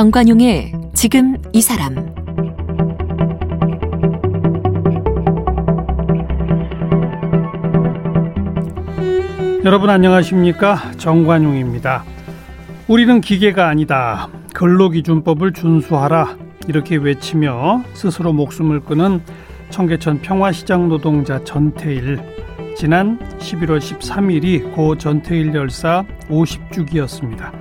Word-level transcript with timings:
정관용의 0.00 0.72
지금 0.94 1.36
이 1.52 1.60
사람 1.60 1.94
여러분 9.62 9.90
안녕하십니까 9.90 10.92
정관용입니다. 10.96 12.04
우리는 12.88 13.20
기계가 13.20 13.68
아니다. 13.68 14.30
근로기준법을 14.54 15.52
준수하라 15.52 16.34
이렇게 16.66 16.96
외치며 16.96 17.84
스스로 17.92 18.32
목숨을 18.32 18.80
끊은 18.80 19.20
청계천 19.68 20.22
평화시장 20.22 20.88
노동자 20.88 21.44
전태일 21.44 22.20
지난 22.74 23.18
11월 23.38 23.78
13일이 23.78 24.74
고 24.74 24.96
전태일 24.96 25.54
열사 25.54 26.06
50주기였습니다. 26.30 27.52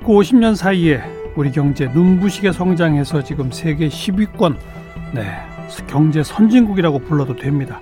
그 0.00 0.06
50년 0.06 0.56
사이에 0.56 1.15
우리 1.36 1.52
경제 1.52 1.86
눈부시게 1.86 2.52
성장해서 2.52 3.22
지금 3.22 3.52
세계 3.52 3.88
10위권 3.88 4.56
네, 5.14 5.26
경제 5.86 6.22
선진국이라고 6.22 7.00
불러도 7.00 7.36
됩니다. 7.36 7.80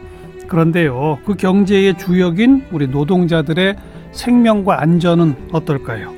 그런데요, 0.48 1.20
그 1.24 1.34
경제의 1.34 1.96
주역인 1.96 2.66
우리 2.72 2.88
노동자들의 2.88 3.76
생명과 4.10 4.82
안전은 4.82 5.36
어떨까요? 5.52 6.12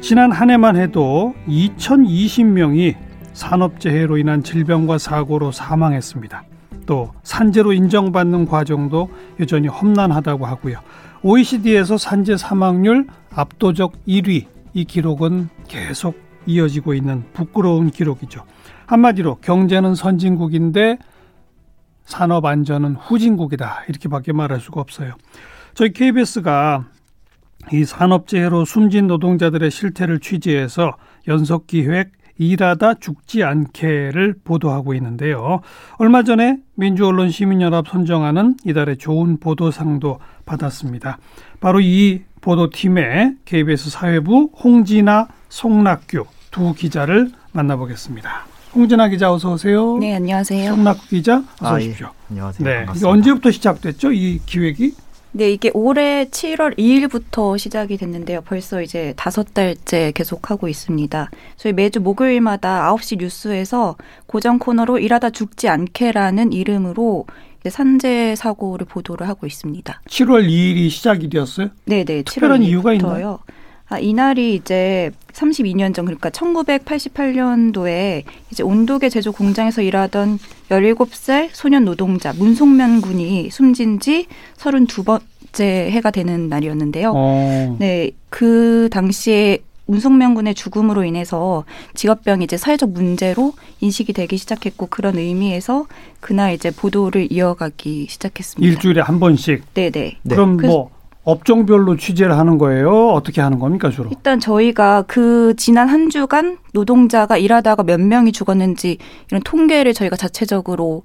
지난 0.00 0.32
한 0.32 0.50
해만 0.50 0.76
해도 0.76 1.34
2020명이 1.48 2.94
산업재해로 3.32 4.18
인한 4.18 4.42
질병과 4.42 4.98
사고로 4.98 5.52
사망했습니다. 5.52 6.44
또 6.86 7.12
산재로 7.22 7.72
인정받는 7.72 8.46
과정도 8.46 9.10
여전히 9.40 9.68
험난하다고 9.68 10.46
하고요. 10.46 10.78
OECD에서 11.22 11.98
산재 11.98 12.36
사망률 12.36 13.06
압도적 13.34 13.92
1위 14.06 14.46
이 14.74 14.84
기록은 14.84 15.48
계속 15.68 16.31
이어지고 16.46 16.94
있는 16.94 17.24
부끄러운 17.32 17.90
기록이죠. 17.90 18.44
한마디로 18.86 19.36
경제는 19.36 19.94
선진국인데 19.94 20.98
산업 22.04 22.44
안전은 22.44 22.96
후진국이다. 22.96 23.84
이렇게밖에 23.88 24.32
말할 24.32 24.60
수가 24.60 24.80
없어요. 24.80 25.14
저희 25.74 25.92
KBS가 25.92 26.84
이 27.72 27.84
산업재해로 27.84 28.64
숨진 28.64 29.06
노동자들의 29.06 29.70
실태를 29.70 30.20
취재해서 30.20 30.96
연속 31.28 31.66
기획 31.66 32.12
일하다 32.38 32.94
죽지 32.94 33.44
않게를 33.44 34.34
보도하고 34.42 34.94
있는데요. 34.94 35.60
얼마 35.98 36.22
전에 36.22 36.58
민주언론 36.74 37.30
시민연합 37.30 37.88
선정하는 37.88 38.56
이달의 38.64 38.96
좋은 38.98 39.38
보도상도 39.38 40.18
받았습니다. 40.44 41.18
바로 41.60 41.80
이 41.80 42.22
보도팀의 42.42 43.36
KBS 43.46 43.88
사회부 43.90 44.50
홍진아, 44.62 45.28
송낙규 45.48 46.24
두 46.50 46.74
기자를 46.74 47.30
만나보겠습니다. 47.52 48.46
홍진아 48.74 49.08
기자 49.08 49.32
어서 49.32 49.52
오세요. 49.52 49.96
네, 49.98 50.14
안녕하세요. 50.16 50.74
송낙규 50.74 51.06
기자 51.08 51.36
어서 51.60 51.74
아, 51.74 51.76
오십시오. 51.76 52.06
예. 52.08 52.10
안녕하세요. 52.30 52.68
네, 52.68 52.76
반갑습니다. 52.78 53.08
언제부터 53.08 53.50
시작됐죠? 53.50 54.12
이 54.12 54.40
기획이? 54.44 54.94
네, 55.34 55.50
이게 55.50 55.70
올해 55.72 56.26
7월 56.26 56.76
2일부터 56.76 57.56
시작이 57.56 57.96
됐는데요. 57.96 58.42
벌써 58.42 58.82
이제 58.82 59.14
다섯 59.16 59.54
달째 59.54 60.12
계속하고 60.14 60.68
있습니다. 60.68 61.30
저희 61.56 61.72
매주 61.72 62.00
목요일마다 62.00 62.92
9시 62.94 63.18
뉴스에서 63.18 63.96
고정 64.26 64.58
코너로 64.58 64.98
일하다 64.98 65.30
죽지 65.30 65.68
않게라는 65.68 66.52
이름으로 66.52 67.24
산재 67.66 68.34
사고를 68.36 68.86
보도를 68.86 69.26
하고 69.26 69.46
있습니다. 69.46 70.02
7월 70.06 70.46
2일이 70.46 70.90
시작이 70.90 71.30
되었어요? 71.30 71.68
네, 71.86 72.04
네. 72.04 72.22
특별한 72.22 72.60
7월 72.60 72.64
이유가 72.64 72.90
2일부터요. 72.90 72.96
있나요? 73.00 73.38
아, 73.92 73.98
이날이 73.98 74.54
이제 74.54 75.10
32년 75.32 75.92
전 75.94 76.06
그러니까 76.06 76.30
1988년도에 76.30 78.22
이제 78.50 78.62
온도계 78.62 79.08
제조 79.10 79.32
공장에서 79.32 79.82
일하던 79.82 80.38
17살 80.70 81.50
소년 81.52 81.84
노동자 81.84 82.32
문송면 82.32 83.02
군이 83.02 83.50
숨진 83.50 84.00
지 84.00 84.26
32번째 84.56 85.62
해가 85.90 86.10
되는 86.10 86.48
날이었는데요. 86.48 87.12
어. 87.14 87.76
네, 87.78 88.10
그 88.30 88.88
당시에 88.90 89.58
문송면 89.86 90.34
군의 90.34 90.54
죽음으로 90.54 91.04
인해서 91.04 91.64
직업병이 91.94 92.44
이제 92.44 92.56
사회적 92.56 92.90
문제로 92.92 93.52
인식이 93.80 94.14
되기 94.14 94.38
시작했고 94.38 94.86
그런 94.86 95.18
의미에서 95.18 95.86
그날 96.20 96.54
이제 96.54 96.70
보도를 96.70 97.28
이어가기 97.30 98.06
시작했습니다. 98.08 98.66
일주일에 98.72 99.02
한 99.02 99.20
번씩. 99.20 99.62
네, 99.74 99.90
네. 99.90 100.16
네. 100.22 100.34
그럼 100.34 100.56
그- 100.56 100.66
뭐 100.66 100.90
업종별로 101.24 101.96
취재를 101.96 102.36
하는 102.36 102.58
거예요? 102.58 103.10
어떻게 103.10 103.40
하는 103.40 103.58
겁니까 103.58 103.90
주로? 103.90 104.10
일단 104.10 104.40
저희가 104.40 105.04
그 105.06 105.54
지난 105.56 105.88
한 105.88 106.10
주간 106.10 106.58
노동자가 106.72 107.36
일하다가 107.36 107.84
몇 107.84 108.00
명이 108.00 108.32
죽었는지 108.32 108.98
이런 109.28 109.40
통계를 109.42 109.94
저희가 109.94 110.16
자체적으로 110.16 111.02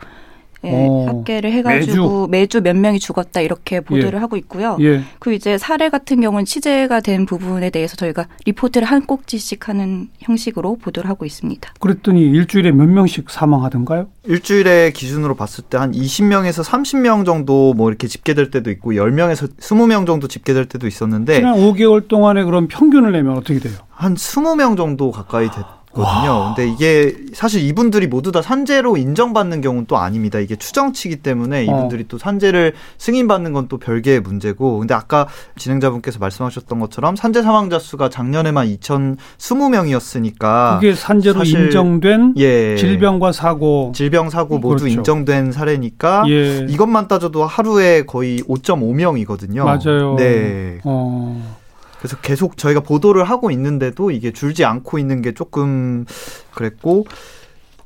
예, 0.63 0.71
어, 0.73 1.05
합계를 1.07 1.51
해가지고 1.51 2.27
매주. 2.27 2.61
몇 2.61 2.75
명이 2.75 2.99
죽었다 2.99 3.41
이렇게 3.41 3.79
보도를 3.79 4.15
예. 4.15 4.17
하고 4.17 4.35
있고요. 4.37 4.77
예. 4.81 5.03
그 5.19 5.33
이제 5.33 5.57
사례 5.57 5.89
같은 5.89 6.19
경우는 6.21 6.45
취재가 6.45 6.99
된 7.01 7.25
부분에 7.25 7.69
대해서 7.69 7.95
저희가 7.95 8.25
리포트를 8.45 8.87
한 8.87 9.05
꼭지씩 9.05 9.69
하는 9.69 10.09
형식으로 10.19 10.77
보도를 10.77 11.09
하고 11.09 11.25
있습니다. 11.25 11.73
그랬더니 11.79 12.21
일주일에 12.23 12.71
몇 12.71 12.87
명씩 12.87 13.29
사망하던가요? 13.29 14.07
일주일에 14.25 14.91
기준으로 14.91 15.35
봤을 15.35 15.63
때 15.63 15.77
한 15.77 15.91
20명에서 15.91 16.63
30명 16.63 17.23
정도 17.25 17.73
뭐 17.75 17.89
이렇게 17.89 18.07
집계될 18.07 18.49
때도 18.49 18.71
있고 18.71 18.93
10명에서 18.93 19.47
20명 19.59 20.07
정도 20.07 20.27
집계될 20.27 20.65
때도 20.65 20.87
있었는데 20.87 21.35
지난 21.35 21.55
5개월 21.55 22.07
동안에 22.07 22.43
그럼 22.43 22.67
평균을 22.67 23.11
내면 23.11 23.37
어떻게 23.37 23.59
돼요? 23.59 23.73
한 23.89 24.15
20명 24.15 24.75
정도 24.75 25.11
가까이 25.11 25.49
됐 25.51 25.63
거든요. 25.97 26.53
근데 26.55 26.71
이게 26.71 27.13
사실 27.33 27.61
이분들이 27.61 28.07
모두 28.07 28.31
다 28.31 28.41
산재로 28.41 28.97
인정받는 28.97 29.61
경우는 29.61 29.85
또 29.87 29.97
아닙니다. 29.97 30.39
이게 30.39 30.55
추정치기 30.55 31.17
때문에 31.17 31.63
이분들이 31.65 32.05
또 32.07 32.17
산재를 32.17 32.73
승인받는 32.97 33.53
건 33.53 33.67
또 33.69 33.77
별개의 33.77 34.21
문제고. 34.21 34.79
근데 34.79 34.93
아까 34.93 35.27
진행자분께서 35.57 36.19
말씀하셨던 36.19 36.79
것처럼 36.79 37.15
산재 37.17 37.41
사망자 37.41 37.79
수가 37.79 38.07
작년에만 38.09 38.67
2,020명이었으니까 38.67 40.75
그게 40.79 40.93
산재로 40.93 41.43
인정된 41.43 42.35
예. 42.37 42.75
질병과 42.77 43.31
사고. 43.31 43.91
질병 43.95 44.29
사고 44.29 44.59
모두 44.59 44.83
그렇죠. 44.83 44.99
인정된 44.99 45.51
사례니까 45.51 46.25
예. 46.29 46.67
이것만 46.69 47.07
따져도 47.07 47.43
하루에 47.45 48.03
거의 48.03 48.41
5.5명이거든요. 48.43 49.63
맞아요. 49.65 50.15
네. 50.17 50.77
어. 50.83 51.57
그래서 51.99 52.17
계속 52.17 52.57
저희가 52.57 52.81
보도를 52.81 53.23
하고 53.23 53.51
있는데도 53.51 54.11
이게 54.11 54.31
줄지 54.31 54.65
않고 54.65 54.99
있는 54.99 55.21
게 55.21 55.33
조금 55.33 56.05
그랬고 56.53 57.05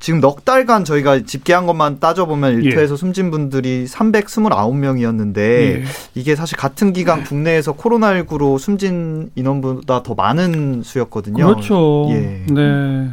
지금 0.02 0.20
넉 0.20 0.44
달간 0.44 0.84
저희가 0.84 1.20
집계한 1.20 1.64
것만 1.64 2.00
따져보면 2.00 2.60
일터에서 2.60 2.96
숨진 2.96 3.30
분들이 3.30 3.84
329명이었는데 3.86 5.38
예. 5.38 5.84
이게 6.16 6.34
사실 6.34 6.58
같은 6.58 6.92
기간 6.92 7.22
국내에서 7.22 7.74
코로나19로 7.74 8.58
숨진 8.58 9.30
인원보다 9.36 10.02
더 10.02 10.14
많은 10.14 10.82
수였거든요. 10.82 11.46
그렇죠. 11.46 12.08
예. 12.10 12.44
네. 12.48 13.10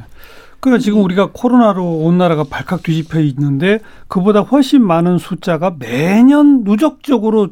그러니까 0.59 0.83
지금 0.83 1.03
우리가 1.03 1.29
코로나로 1.31 1.99
온 1.99 2.17
나라가 2.17 2.43
발칵 2.43 2.81
뒤집혀 2.81 3.19
있는데 3.19 3.79
그보다 4.07 4.41
훨씬 4.41 4.83
많은 4.83 5.19
숫자가 5.19 5.75
매년 5.77 6.63
누적적으로 6.63 7.49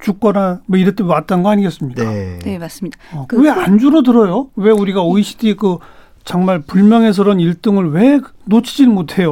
죽거나 0.00 0.60
뭐 0.66 0.78
이럴 0.78 0.94
때 0.94 1.02
왔던 1.02 1.42
거 1.42 1.50
아니겠습니까? 1.50 2.02
네. 2.04 2.38
네, 2.40 2.58
맞습니다. 2.58 2.98
어, 3.12 3.26
그 3.28 3.40
왜안 3.42 3.78
줄어들어요? 3.78 4.50
왜 4.56 4.70
우리가 4.70 5.02
OECD 5.02 5.54
그 5.54 5.78
정말 6.24 6.60
불명예스러운 6.60 7.38
1등을 7.38 7.92
왜 7.92 8.20
놓치질 8.44 8.88
못해요? 8.88 9.30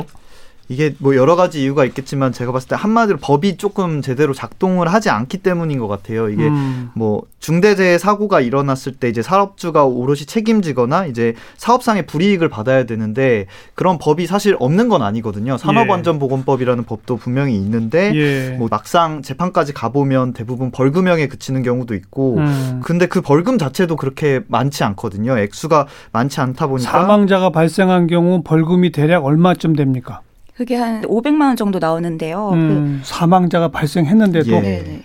이게 0.69 0.95
뭐 0.99 1.15
여러 1.17 1.37
가지 1.37 1.63
이유가 1.63 1.85
있겠지만 1.85 2.33
제가 2.33 2.53
봤을 2.53 2.69
때 2.69 2.77
한마디로 2.77 3.19
법이 3.19 3.57
조금 3.57 4.01
제대로 4.01 4.33
작동을 4.33 4.89
하지 4.89 5.11
않기 5.11 5.39
때문인 5.39 5.79
것 5.79 5.89
같아요. 5.89 6.29
이게 6.31 6.49
음. 6.49 6.91
뭐 6.95 7.23
중대재해 7.39 7.99
사고가 7.99 8.41
일어났을 8.41 8.93
때 8.93 9.09
이제 9.09 9.21
사업주가 9.21 9.85
오롯이 9.85 10.21
책임지거나 10.21 11.07
이제 11.07 11.35
사업상의 11.59 12.07
불이익을 12.07 12.49
받아야 12.49 12.85
되는데 12.85 13.47
그런 13.75 13.99
법이 13.99 14.27
사실 14.27 14.57
없는 14.59 14.89
건 14.89 15.03
아니거든요. 15.03 15.59
산업안전보건법이라는 15.59 16.85
법도 16.85 17.19
분명히 17.19 17.57
있는데 17.57 18.13
예. 18.15 18.57
뭐 18.59 18.69
막상 18.71 19.21
재판까지 19.21 19.75
가보면 19.75 20.33
대부분 20.33 20.71
벌금형에 20.71 21.29
그치는 21.29 21.63
경우도 21.63 21.95
있고 21.95 22.39
음. 22.39 22.81
근데 22.83 23.07
그 23.07 23.21
벌금 23.21 23.59
자체도 23.59 23.97
그렇게 23.97 24.41
많지 24.49 24.83
않거든요. 24.85 25.39
액수가 25.39 25.87
많지 26.13 26.41
않다 26.41 26.67
보니까 26.69 26.91
사망자가 26.91 27.51
발생한 27.51 28.07
경우 28.07 28.43
벌금이 28.43 28.93
대략 28.93 29.25
얼마쯤 29.27 29.77
됩니까? 29.77 30.23
그게 30.57 30.77
한 30.77 31.03
500만 31.03 31.43
원 31.47 31.57
정도 31.57 31.79
나오는데요. 31.79 32.51
음, 32.53 33.01
사망자가 33.05 33.69
발생했는데도 33.69 34.51
예. 34.53 34.61
그, 34.61 34.67
네네. 34.67 35.03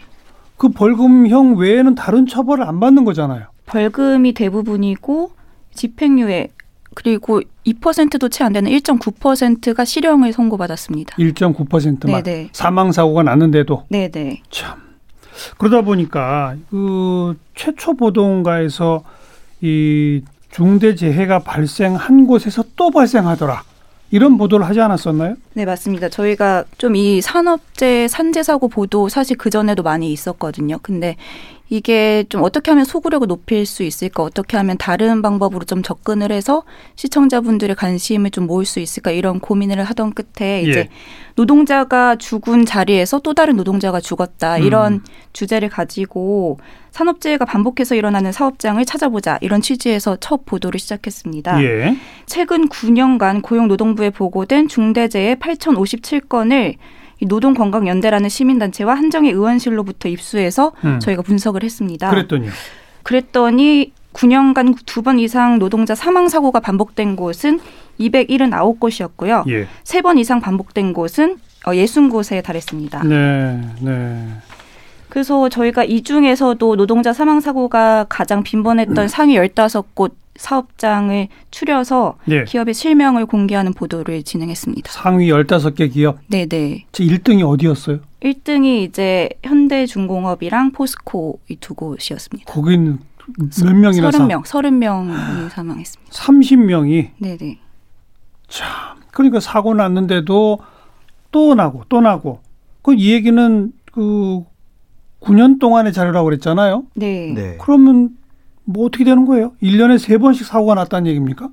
그 0.58 0.70
벌금형 0.70 1.56
외에는 1.58 1.96
다른 1.96 2.28
처벌을 2.28 2.66
안 2.68 2.80
받는 2.80 3.04
거잖아요. 3.06 3.46
벌금이 3.66 4.34
대부분이고 4.34 5.32
집행유예 5.74 6.50
그리고 6.96 7.42
2%도 7.66 8.30
채 8.30 8.44
안 8.44 8.52
되는 8.54 8.70
1.9%가 8.72 9.86
실형을 9.86 10.34
선고받았습니다. 10.34 11.16
1.9%만 11.18 12.24
네네. 12.24 12.50
사망 12.52 12.92
사고가 12.92 13.24
났는데도 13.24 13.86
네네. 13.90 14.42
참 14.52 14.78
그러다 15.58 15.82
보니까 15.82 16.56
그 16.70 17.38
최초 17.56 17.94
보도인가에서 17.94 19.04
이 19.62 20.22
중대 20.52 20.96
재해가 20.96 21.40
발생한 21.40 22.26
곳에서 22.28 22.64
또 22.76 22.92
발생하더라. 22.92 23.64
이런 24.12 24.38
보도를 24.38 24.66
하지 24.66 24.82
않았었나요? 24.82 25.36
네, 25.54 25.66
맞습니다. 25.66 26.10
저희가 26.10 26.66
좀 26.78 26.96
이 26.96 27.22
산업재 27.22 28.08
산재 28.08 28.42
사고 28.44 28.68
보도 28.68 29.08
사실 29.10 29.38
그 29.38 29.50
전에도 29.50 29.84
많이 29.84 30.12
있었거든요. 30.12 30.80
근데 30.82 31.16
이게 31.70 32.26
좀 32.30 32.44
어떻게 32.44 32.72
하면 32.72 32.84
소구력을 32.84 33.28
높일 33.28 33.66
수 33.66 33.84
있을까? 33.84 34.24
어떻게 34.24 34.58
하면 34.58 34.78
다른 34.78 35.22
방법으로 35.22 35.66
좀 35.66 35.84
접근을 35.84 36.32
해서 36.32 36.64
시청자분들의 36.96 37.76
관심을 37.76 38.32
좀 38.32 38.48
모을 38.48 38.66
수 38.66 38.80
있을까? 38.80 39.12
이런 39.12 39.40
고민을 39.40 39.84
하던 39.84 40.14
끝에 40.14 40.64
이제 40.64 40.80
예. 40.80 40.90
노동자가 41.36 42.16
죽은 42.16 42.66
자리에서 42.66 43.20
또 43.20 43.34
다른 43.34 43.56
노동자가 43.56 44.00
죽었다. 44.02 44.58
이런 44.58 44.94
음. 44.94 45.04
주제를 45.32 45.70
가지고 45.70 46.60
산업재해가 46.92 47.46
반복해서 47.46 47.94
일어나는 47.96 48.32
사업장을 48.32 48.84
찾아보자. 48.84 49.38
이런 49.42 49.62
취지에서 49.62 50.18
첫 50.20 50.46
보도를 50.46 50.80
시작했습니다. 50.80 51.64
예. 51.64 51.96
최근 52.26 52.68
9년간 52.68 53.44
고용노동부에 53.44 54.10
보고된 54.10 54.68
중대재해 54.68 55.36
8,057건을 55.36 56.74
이 56.74 56.78
노동건강연대라는 57.22 58.30
시민단체와 58.30 58.96
한정의 58.96 59.32
의원실로부터 59.32 60.10
입수해서 60.10 60.72
음. 60.86 61.00
저희가 61.00 61.22
분석을 61.22 61.64
했습니다. 61.64 62.10
그랬더니요. 62.10 62.52
그랬더니 63.04 63.94
9년간 64.14 64.76
두 64.86 65.02
번 65.02 65.20
이상 65.20 65.60
노동자 65.60 65.96
사망 65.96 66.30
사고가 66.30 66.60
반복된 66.60 67.16
곳은 67.16 67.60
279곳이었고요. 68.00 69.48
예. 69.50 69.68
세번 69.84 70.18
이상 70.18 70.40
반복된 70.42 70.94
곳은 70.94 71.38
60곳에 71.64 72.42
달했습니다. 72.44 73.04
네. 73.04 73.62
네. 73.82 74.28
그래서 75.10 75.50
저희가 75.50 75.84
이 75.84 76.02
중에서도 76.04 76.76
노동자 76.76 77.14
사망 77.14 77.40
사고가 77.40 78.06
가장 78.10 78.44
빈번했던 78.44 79.08
상위 79.08 79.36
15곳 79.38 80.12
사업장을 80.36 81.28
추려서 81.52 82.16
예. 82.30 82.46
기업의 82.46 82.74
실명을 82.74 83.26
공개하는 83.26 83.74
보도를 83.74 84.24
진행했습니다. 84.24 84.90
상위 84.92 85.28
15개 85.30 85.92
기업. 85.92 86.20
네네. 86.30 86.86
제 86.94 87.04
1등이 87.04 87.46
어디였어요? 87.46 88.00
1등이 88.24 88.84
이제 88.88 89.30
현대중공업이랑 89.44 90.72
포스코 90.72 91.40
이 91.50 91.56
두 91.58 91.74
곳이었습니다. 91.74 92.52
거긴 92.54 93.00
몇 93.38 93.76
명이나 93.76 94.12
사? 94.12 94.18
30명, 94.20 94.44
30명이 94.44 95.50
사망했습니다. 95.50 96.12
30명이 96.14 97.10
네네. 97.18 97.60
참. 98.48 98.68
그러니까 99.12 99.40
사고 99.42 99.74
났는데도 99.74 100.60
또 101.32 101.56
나고 101.56 101.84
또 101.90 102.00
나고. 102.02 102.40
그 102.82 102.94
이 102.94 103.12
얘기는 103.12 103.72
그 103.92 104.44
9년 105.22 105.60
동안의 105.60 105.94
자료라고 105.94 106.26
그랬잖아요. 106.26 106.84
네. 106.96 107.32
네. 107.34 107.58
그러면 107.60 108.12
뭐 108.64 108.86
어떻게 108.86 109.04
되는 109.04 109.26
거예요? 109.26 109.54
1년에 109.62 109.98
세번씩 109.98 110.46
사고가 110.46 110.76
났다는 110.76 111.08
얘기입니까? 111.08 111.50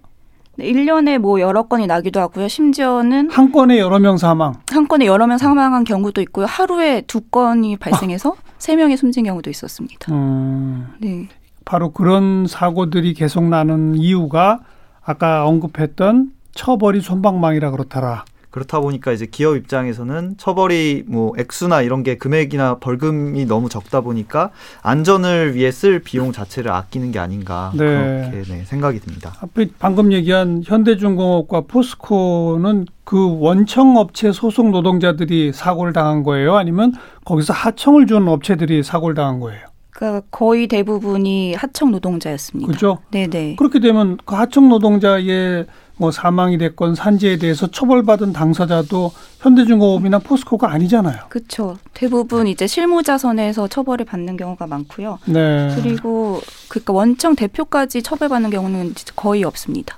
네, 0.58 0.72
1년에 0.72 1.18
뭐 1.18 1.40
여러 1.40 1.64
건이 1.64 1.86
나기도 1.86 2.20
하고요. 2.20 2.48
심지어는 2.48 3.30
한 3.30 3.52
건에 3.52 3.78
여러 3.78 3.98
명 3.98 4.16
사망. 4.16 4.54
한 4.70 4.88
건에 4.88 5.06
여러 5.06 5.26
명 5.26 5.36
사망한 5.38 5.84
경우도 5.84 6.20
있고요. 6.22 6.46
하루에 6.46 7.02
두 7.02 7.20
건이 7.20 7.76
발생해서 7.76 8.34
세 8.58 8.76
명이 8.76 8.96
숨진 8.96 9.24
경우도 9.24 9.50
있었습니다. 9.50 10.12
음, 10.14 10.86
네. 10.98 11.28
바로 11.64 11.90
그런 11.92 12.46
사고들이 12.46 13.12
계속 13.14 13.44
나는 13.44 13.96
이유가 13.96 14.60
아까 15.04 15.46
언급했던 15.46 16.32
처벌이 16.52 17.00
손방망이라 17.00 17.70
그렇더라. 17.72 18.24
그렇다 18.56 18.80
보니까 18.80 19.12
이제 19.12 19.26
기업 19.30 19.54
입장에서는 19.54 20.36
처벌이 20.38 21.04
뭐 21.06 21.34
액수나 21.36 21.82
이런 21.82 22.02
게 22.02 22.16
금액이나 22.16 22.78
벌금이 22.78 23.44
너무 23.44 23.68
적다 23.68 24.00
보니까 24.00 24.50
안전을 24.82 25.54
위해 25.54 25.70
쓸 25.70 25.98
비용 25.98 26.32
자체를 26.32 26.70
아끼는 26.70 27.12
게 27.12 27.18
아닌가 27.18 27.70
네. 27.74 27.84
그렇게 27.84 28.50
네, 28.50 28.64
생각이 28.64 29.00
듭니다. 29.00 29.34
앞에 29.42 29.68
방금 29.78 30.10
얘기한 30.10 30.62
현대중공업과 30.64 31.64
포스코는 31.68 32.86
그 33.04 33.38
원청 33.40 33.98
업체 33.98 34.32
소속 34.32 34.70
노동자들이 34.70 35.52
사고를 35.52 35.92
당한 35.92 36.22
거예요? 36.22 36.56
아니면 36.56 36.94
거기서 37.26 37.52
하청을 37.52 38.06
준 38.06 38.26
업체들이 38.26 38.82
사고를 38.82 39.14
당한 39.14 39.38
거예요? 39.38 39.66
그러니까 39.96 40.26
거의 40.30 40.66
대부분이 40.66 41.54
하청 41.54 41.90
노동자였습니다. 41.90 42.66
그렇죠? 42.66 42.98
네네. 43.12 43.56
그렇게 43.56 43.80
되면 43.80 44.18
그 44.26 44.34
하청 44.34 44.68
노동자의 44.68 45.64
뭐 45.96 46.10
사망이 46.10 46.58
됐건 46.58 46.94
산재에 46.94 47.38
대해서 47.38 47.66
처벌받은 47.66 48.34
당사자도 48.34 49.10
현대중공업이나 49.40 50.18
포스코가 50.18 50.70
아니잖아요. 50.70 51.16
그렇죠. 51.30 51.78
대부분 51.94 52.46
이제 52.46 52.66
실무자 52.66 53.16
선에서 53.16 53.68
처벌을 53.68 54.04
받는 54.04 54.36
경우가 54.36 54.66
많고요. 54.66 55.18
네. 55.24 55.74
그리고 55.74 56.42
그러니까 56.68 56.92
원청 56.92 57.34
대표까지 57.34 58.02
처벌받는 58.02 58.50
경우는 58.50 58.94
거의 59.16 59.44
없습니다. 59.44 59.96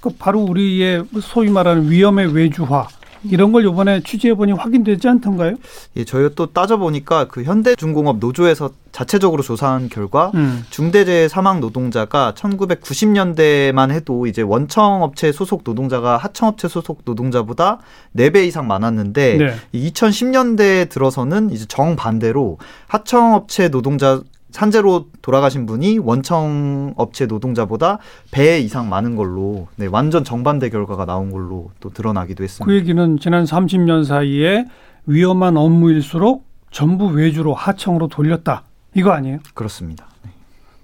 그 0.00 0.10
바로 0.18 0.40
우리의 0.40 1.04
소위 1.22 1.48
말하는 1.48 1.90
위험의 1.90 2.34
외주화 2.34 2.88
이런 3.24 3.52
걸 3.52 3.66
이번에 3.66 4.02
취재해 4.02 4.34
보니 4.34 4.52
확인되지 4.52 5.08
않던가요? 5.08 5.56
예, 5.96 6.04
저희가 6.04 6.30
또 6.34 6.46
따져보니까 6.46 7.28
그 7.28 7.42
현대중공업 7.42 8.18
노조에서 8.18 8.70
자체적으로 8.92 9.42
조사한 9.42 9.88
결과 9.88 10.32
음. 10.34 10.64
중대재해 10.70 11.28
사망 11.28 11.60
노동자가 11.60 12.32
1990년대만 12.36 13.90
해도 13.90 14.26
이제 14.26 14.42
원청업체 14.42 15.32
소속 15.32 15.62
노동자가 15.64 16.16
하청업체 16.16 16.68
소속 16.68 17.02
노동자보다 17.04 17.78
4배 18.16 18.46
이상 18.46 18.66
많았는데 18.66 19.36
네. 19.36 19.54
2010년대에 19.74 20.88
들어서는 20.88 21.50
이제 21.50 21.66
정반대로 21.66 22.58
하청업체 22.86 23.68
노동자 23.68 24.22
산재로 24.50 25.06
돌아가신 25.22 25.66
분이 25.66 25.98
원청 25.98 26.94
업체 26.96 27.26
노동자보다 27.26 27.98
배 28.30 28.58
이상 28.60 28.88
많은 28.88 29.14
걸로 29.16 29.68
네, 29.76 29.86
완전 29.86 30.24
정반대 30.24 30.70
결과가 30.70 31.04
나온 31.04 31.30
걸로 31.30 31.70
또 31.80 31.90
드러나기도 31.90 32.38
그 32.38 32.42
했습니다. 32.44 32.74
얘기는 32.74 33.18
지난 33.18 33.44
30년 33.44 34.04
사이에 34.04 34.64
위험한 35.06 35.56
업무일수록 35.56 36.46
전부 36.70 37.06
외주로 37.06 37.54
하청으로 37.54 38.08
돌렸다. 38.08 38.62
이거 38.94 39.12
아니에요? 39.12 39.38
그렇습니다. 39.54 40.06
네. 40.24 40.30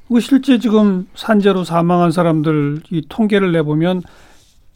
그 0.08 0.20
실제 0.20 0.58
지금 0.58 1.06
산재로 1.14 1.64
사망한 1.64 2.10
사람들 2.10 2.82
이 2.90 3.04
통계를 3.08 3.52
내보면 3.52 4.02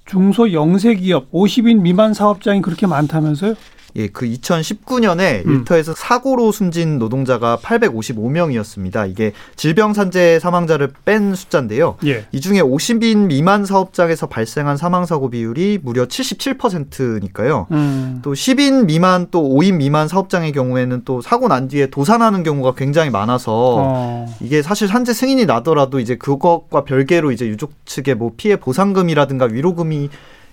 중소 0.07 0.53
영세 0.53 0.95
기업 0.95 1.31
50인 1.33 1.83
미만 1.83 2.15
사업장이 2.15 2.63
그렇게 2.63 2.87
많다면서요? 2.87 3.55
예, 3.97 4.09
그 4.09 4.27
2019년에 4.27 5.47
음. 5.47 5.53
일터에서 5.53 5.95
사고로 5.95 6.53
숨진 6.53 6.99
노동자가 6.99 7.59
855명이었습니다. 7.63 9.11
이게 9.11 9.33
질병 9.57 9.95
산재 9.95 10.39
사망자를 10.41 10.93
뺀 11.05 11.35
숫자인데요. 11.35 11.97
예. 12.07 12.27
이 12.33 12.41
중에 12.41 12.61
50인 12.61 13.27
미만 13.27 13.65
사업장에서 13.65 14.27
발생한 14.27 14.77
사망 14.77 15.07
사고 15.07 15.31
비율이 15.31 15.79
무려 15.83 16.07
77%니까요. 16.07 17.67
음. 17.73 18.21
또 18.23 18.33
10인 18.33 18.87
미만 18.87 19.29
또 19.31 19.43
5인 19.43 19.77
미만 19.77 20.09
사업장의 20.09 20.53
경우에는 20.53 21.03
또 21.05 21.21
사고 21.21 21.49
난 21.49 21.69
뒤에 21.69 21.87
도산하는 21.87 22.43
경우가 22.43 22.75
굉장히 22.75 23.11
많아서 23.11 23.77
어. 23.79 24.35
이게 24.41 24.63
사실 24.63 24.89
산재 24.89 25.13
승인이 25.13 25.47
나더라도 25.47 26.01
이제 26.01 26.17
그것과 26.17 26.85
별개로 26.85 27.33
이제 27.33 27.47
유족 27.47 27.73
측에 27.87 28.15
뭐 28.15 28.33
피해 28.37 28.57
보상금이라든가 28.57 29.47
위로금이 29.47 30.11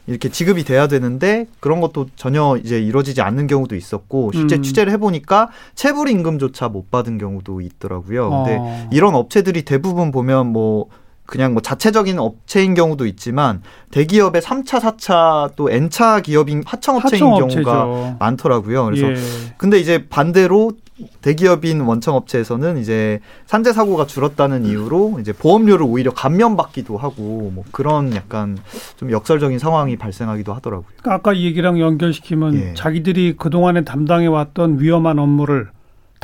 이렇게 0.08 0.30
지급이 0.30 0.64
돼야 0.64 0.88
되는데 0.88 1.48
그런 1.60 1.82
것도 1.82 2.08
전혀 2.16 2.58
이제 2.64 2.80
이루어지지 2.80 3.22
않는 3.22 3.48
경우도 3.48 3.76
있었고 3.76 4.32
실제 4.34 4.58
음. 4.58 4.62
취재를 4.62 4.94
해보니까 4.94 5.50
체불 5.74 6.10
임금조차 6.10 6.70
못 6.70 6.92
받은 6.92 7.18
경우도 7.18 7.62
있더라고요. 7.62 8.30
근데 8.30 8.58
어. 8.60 8.90
이런 8.92 9.16
업체들이 9.16 9.64
대부분 9.64 10.12
보면 10.12 10.48
뭐 10.48 10.88
그냥 11.26 11.54
뭐 11.54 11.62
자체적인 11.62 12.20
업체인 12.20 12.76
경우도 12.76 13.08
있지만 13.08 13.64
대기업의 13.92 14.42
3차, 14.42 14.80
4차 14.80 15.56
또 15.56 15.72
N차 15.72 16.20
기업인 16.22 16.62
하청업체인 16.66 17.20
경우가 17.20 17.46
하청업체죠. 17.46 18.18
많더라고요. 18.20 18.86
그래서 18.86 19.12
예. 19.12 19.16
근데 19.58 19.80
이제 19.80 20.08
반대로 20.08 20.74
대기업인 21.22 21.82
원청 21.82 22.16
업체에서는 22.16 22.78
이제 22.78 23.20
산재 23.46 23.74
사고가 23.74 24.06
줄었다는 24.06 24.66
이유로 24.66 25.18
이제 25.20 25.34
보험료를 25.34 25.86
오히려 25.86 26.12
감면받기도 26.12 26.98
하고 26.98 27.52
뭐 27.54 27.64
그런 27.72 28.16
약간 28.16 28.58
좀 28.96 29.12
역설적인 29.12 29.60
상황이 29.60 29.98
발생하기도 29.98 30.54
하더라고요. 30.54 30.88
그러니까 30.98 31.14
아까 31.14 31.34
이 31.34 31.46
얘기랑 31.46 31.80
연결시키면 31.80 32.56
예. 32.56 32.74
자기들이 32.76 33.36
그동안에 33.38 33.84
담당해 33.84 34.28
왔던 34.28 34.80
위험한 34.80 35.20
업무를 35.20 35.70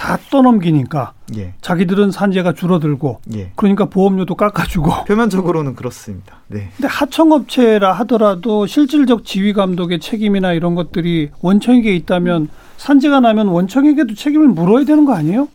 다 0.01 0.17
떠넘기니까 0.31 1.13
예, 1.35 1.53
자기들은 1.61 2.09
산재가 2.09 2.53
줄어들고 2.53 3.21
예. 3.35 3.51
그러니까 3.53 3.85
보험료도 3.85 4.33
깎아주고 4.33 5.05
표면적으로는 5.05 5.75
그렇습니다. 5.75 6.37
네. 6.47 6.69
근데 6.75 6.87
하청업체라 6.87 7.93
하더라도 7.99 8.65
실질적 8.65 9.25
지휘 9.25 9.53
감독의 9.53 9.99
책임이나 9.99 10.53
이런 10.53 10.73
것들이 10.73 11.29
원청에게 11.41 11.95
있다면 11.97 12.49
산재가 12.77 13.19
나면 13.19 13.49
원청에게도 13.49 14.15
책임을 14.15 14.47
물어야 14.47 14.85
되는 14.85 15.05
거 15.05 15.13
아니에요? 15.13 15.47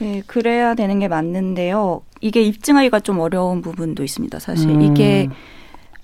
네, 0.00 0.24
그래야 0.26 0.74
되는 0.74 0.98
게 0.98 1.06
맞는데요. 1.06 2.02
이게 2.20 2.42
입증하기가 2.42 2.98
좀 2.98 3.20
어려운 3.20 3.62
부분도 3.62 4.02
있습니다. 4.02 4.40
사실 4.40 4.70
음. 4.70 4.82
이게 4.82 5.28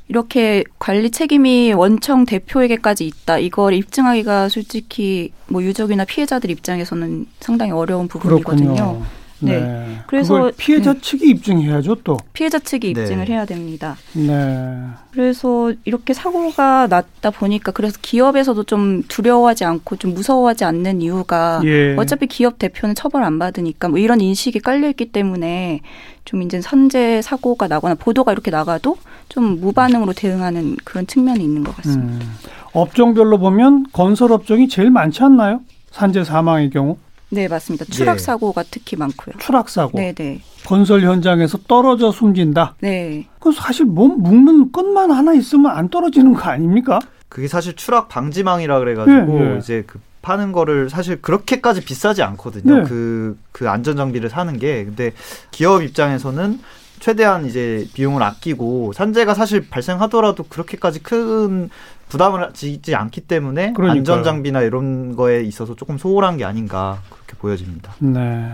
이렇게 0.09 0.65
관리 0.79 1.11
책임이 1.11 1.73
원청 1.73 2.27
대표에게까지 2.27 3.07
있다. 3.07 3.39
이걸 3.39 3.75
입증하기가 3.75 4.49
솔직히 4.49 5.33
뭐 5.49 5.63
유족이나 5.63 6.05
피해자들 6.05 6.51
입장에서는 6.51 7.27
상당히 7.41 7.73
어려운 7.73 8.07
부분이거든요. 8.09 8.75
그렇군요. 8.75 9.03
네. 9.41 9.99
그래서 10.07 10.35
그걸 10.35 10.53
피해자 10.57 10.93
네. 10.93 11.01
측이 11.01 11.29
입증해야죠, 11.31 11.97
또. 12.05 12.17
피해자 12.33 12.59
측이 12.59 12.95
네. 12.95 13.03
입증을 13.03 13.29
해야 13.29 13.45
됩니다. 13.45 13.97
네. 14.13 14.81
그래서 15.13 15.73
이렇게 15.85 16.13
사고가 16.13 16.87
났다 16.89 17.31
보니까 17.31 17.73
그래서 17.73 17.99
기업에서도 18.01 18.65
좀 18.65 19.03
두려워하지 19.09 19.65
않고 19.65 19.97
좀 19.97 20.15
무서워하지 20.15 20.65
않는 20.65 21.03
이유가 21.03 21.61
예. 21.65 21.95
어차피 21.97 22.27
기업 22.27 22.59
대표는 22.59 22.95
처벌 22.95 23.23
안 23.23 23.39
받으니까 23.39 23.89
뭐 23.89 23.99
이런 23.99 24.21
인식이 24.21 24.61
깔려 24.61 24.89
있기 24.91 25.13
때문에 25.13 25.81
좀 26.25 26.43
이제 26.43 26.61
선제 26.61 27.23
사고가 27.23 27.69
나거나 27.69 27.95
보도가 27.95 28.33
이렇게 28.33 28.51
나가도 28.51 28.97
좀 29.29 29.61
무반응으로 29.61 30.13
대응하는 30.15 30.77
그런 30.85 31.07
측면이 31.07 31.43
있는 31.43 31.63
것 31.65 31.77
같습니다. 31.77 32.25
음. 32.25 32.35
업종별로 32.73 33.39
보면 33.39 33.87
건설 33.93 34.33
업종이 34.33 34.69
제일 34.69 34.91
많지 34.91 35.23
않나요? 35.23 35.61
산재 35.93 36.25
사망의 36.25 36.71
경우 36.71 36.97
네, 37.31 37.49
맞습니다. 37.49 37.85
추락 37.87 38.15
예. 38.15 38.19
사고가 38.19 38.63
특히 38.71 38.97
많고요. 38.97 39.35
추락 39.39 39.69
사고, 39.69 39.99
네, 39.99 40.13
네. 40.13 40.41
건설 40.65 41.03
현장에서 41.03 41.59
떨어져 41.67 42.13
숨진다. 42.13 42.77
네. 42.81 43.27
그 43.41 43.53
사실 43.53 43.87
몸 43.87 44.23
묶는 44.23 44.73
끈만 44.73 45.11
하나 45.11 45.33
있으면 45.35 45.73
안 45.73 45.89
떨어지는 45.89 46.35
거 46.35 46.49
아닙니까? 46.49 47.01
그게 47.29 47.49
사실 47.49 47.75
추락 47.75 48.09
방지망이라 48.09 48.79
그래가지고 48.79 49.41
예, 49.41 49.55
예. 49.55 49.59
이제 49.59 49.83
그 49.87 49.99
파는 50.23 50.53
거를 50.53 50.89
사실 50.89 51.21
그렇게까지 51.21 51.85
비싸지 51.85 52.23
않거든요. 52.23 52.79
네. 52.79 52.83
그, 52.85 53.39
그 53.53 53.69
안전 53.69 53.97
장비를 53.97 54.31
사는 54.31 54.57
게. 54.59 54.85
근데 54.85 55.13
기업 55.51 55.83
입장에서는 55.83 56.61
최대한 56.99 57.45
이제 57.45 57.87
비용을 57.93 58.23
아끼고 58.23 58.95
산재가 58.95 59.35
사실 59.35 59.69
발생하더라도 59.69 60.45
그렇게까지 60.45 61.03
큰 61.03 61.69
부담을 62.09 62.51
지지 62.53 62.95
않기 62.95 63.23
때문에 63.23 63.73
그러니까요. 63.73 63.99
안전 63.99 64.23
장비나 64.25 64.63
이런 64.63 65.17
거에 65.17 65.43
있어서 65.43 65.75
조금 65.75 65.99
소홀한 65.99 66.37
게 66.37 66.45
아닌가 66.45 67.01
그렇게 67.11 67.35
보여집니다. 67.39 67.95
네. 67.99 68.51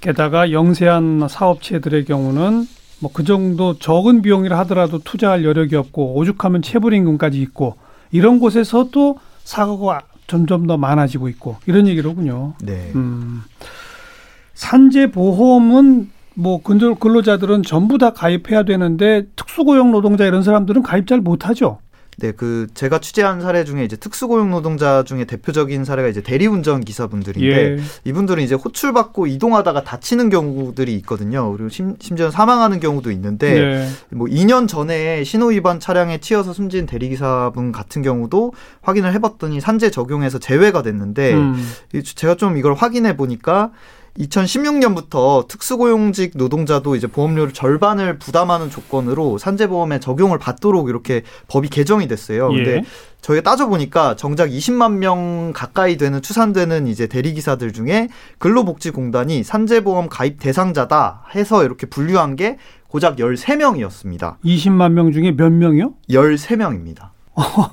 게다가 0.00 0.52
영세한 0.52 1.26
사업체들의 1.28 2.04
경우는 2.04 2.66
뭐 3.00 3.10
그 3.12 3.24
정도 3.24 3.78
적은 3.78 4.22
비용이라 4.22 4.58
하더라도 4.60 4.98
투자할 4.98 5.44
여력이 5.44 5.74
없고 5.76 6.16
오죽하면 6.16 6.62
체불임금까지 6.62 7.40
있고 7.42 7.76
이런 8.12 8.38
곳에서 8.38 8.88
또 8.92 9.18
사고가 9.44 10.02
점점 10.26 10.66
더 10.66 10.76
많아지고 10.76 11.28
있고 11.30 11.56
이런 11.66 11.88
얘기로군요. 11.88 12.54
네. 12.62 12.92
음. 12.94 13.42
산재 14.54 15.10
보험은 15.10 16.10
뭐 16.34 16.62
근절 16.62 16.94
근로자들은 16.96 17.62
전부 17.62 17.98
다 17.98 18.10
가입해야 18.12 18.62
되는데 18.62 19.26
특수고용 19.34 19.90
노동자 19.90 20.24
이런 20.26 20.42
사람들은 20.42 20.82
가입 20.82 21.06
잘 21.06 21.20
못하죠. 21.20 21.78
네, 22.18 22.32
그 22.32 22.66
제가 22.74 22.98
취재한 22.98 23.40
사례 23.40 23.64
중에 23.64 23.82
이제 23.84 23.96
특수고용 23.96 24.50
노동자 24.50 25.02
중에 25.04 25.24
대표적인 25.24 25.84
사례가 25.86 26.08
이제 26.08 26.20
대리운전 26.20 26.82
기사분들인데 26.84 27.48
예. 27.48 27.78
이분들은 28.04 28.42
이제 28.42 28.54
호출 28.54 28.92
받고 28.92 29.26
이동하다가 29.26 29.84
다치는 29.84 30.28
경우들이 30.28 30.94
있거든요. 30.96 31.50
그리고 31.52 31.70
심, 31.70 31.94
심지어 31.98 32.30
사망하는 32.30 32.78
경우도 32.78 33.10
있는데 33.12 33.54
네. 33.54 33.88
뭐 34.10 34.26
2년 34.26 34.68
전에 34.68 35.24
신호 35.24 35.46
위반 35.46 35.80
차량에 35.80 36.18
치여서 36.18 36.52
숨진 36.52 36.84
대리기사분 36.84 37.72
같은 37.72 38.02
경우도 38.02 38.52
확인을 38.82 39.14
해봤더니 39.14 39.60
산재 39.60 39.90
적용에서 39.90 40.38
제외가 40.38 40.82
됐는데 40.82 41.32
음. 41.34 41.54
이- 41.94 42.02
제가 42.02 42.34
좀 42.34 42.58
이걸 42.58 42.74
확인해 42.74 43.16
보니까 43.16 43.70
2016년부터 44.18 45.46
특수고용직 45.48 46.32
노동자도 46.36 46.96
이제 46.96 47.06
보험료를 47.06 47.52
절반을 47.52 48.18
부담하는 48.18 48.70
조건으로 48.70 49.38
산재보험에 49.38 50.00
적용을 50.00 50.38
받도록 50.38 50.88
이렇게 50.88 51.22
법이 51.48 51.68
개정이 51.68 52.08
됐어요. 52.08 52.50
예. 52.52 52.56
근데 52.56 52.84
저희가 53.20 53.42
따져보니까 53.42 54.16
정작 54.16 54.48
20만 54.48 54.94
명 54.94 55.52
가까이 55.54 55.96
되는 55.96 56.22
추산되는 56.22 56.86
이제 56.86 57.06
대리기사들 57.06 57.72
중에 57.72 58.08
근로복지공단이 58.38 59.42
산재보험 59.42 60.08
가입 60.08 60.40
대상자다 60.40 61.24
해서 61.34 61.64
이렇게 61.64 61.86
분류한 61.86 62.36
게 62.36 62.56
고작 62.88 63.16
13명이었습니다. 63.16 64.36
20만 64.44 64.92
명 64.92 65.12
중에 65.12 65.32
몇 65.32 65.52
명이요? 65.52 65.94
13명입니다. 66.08 67.10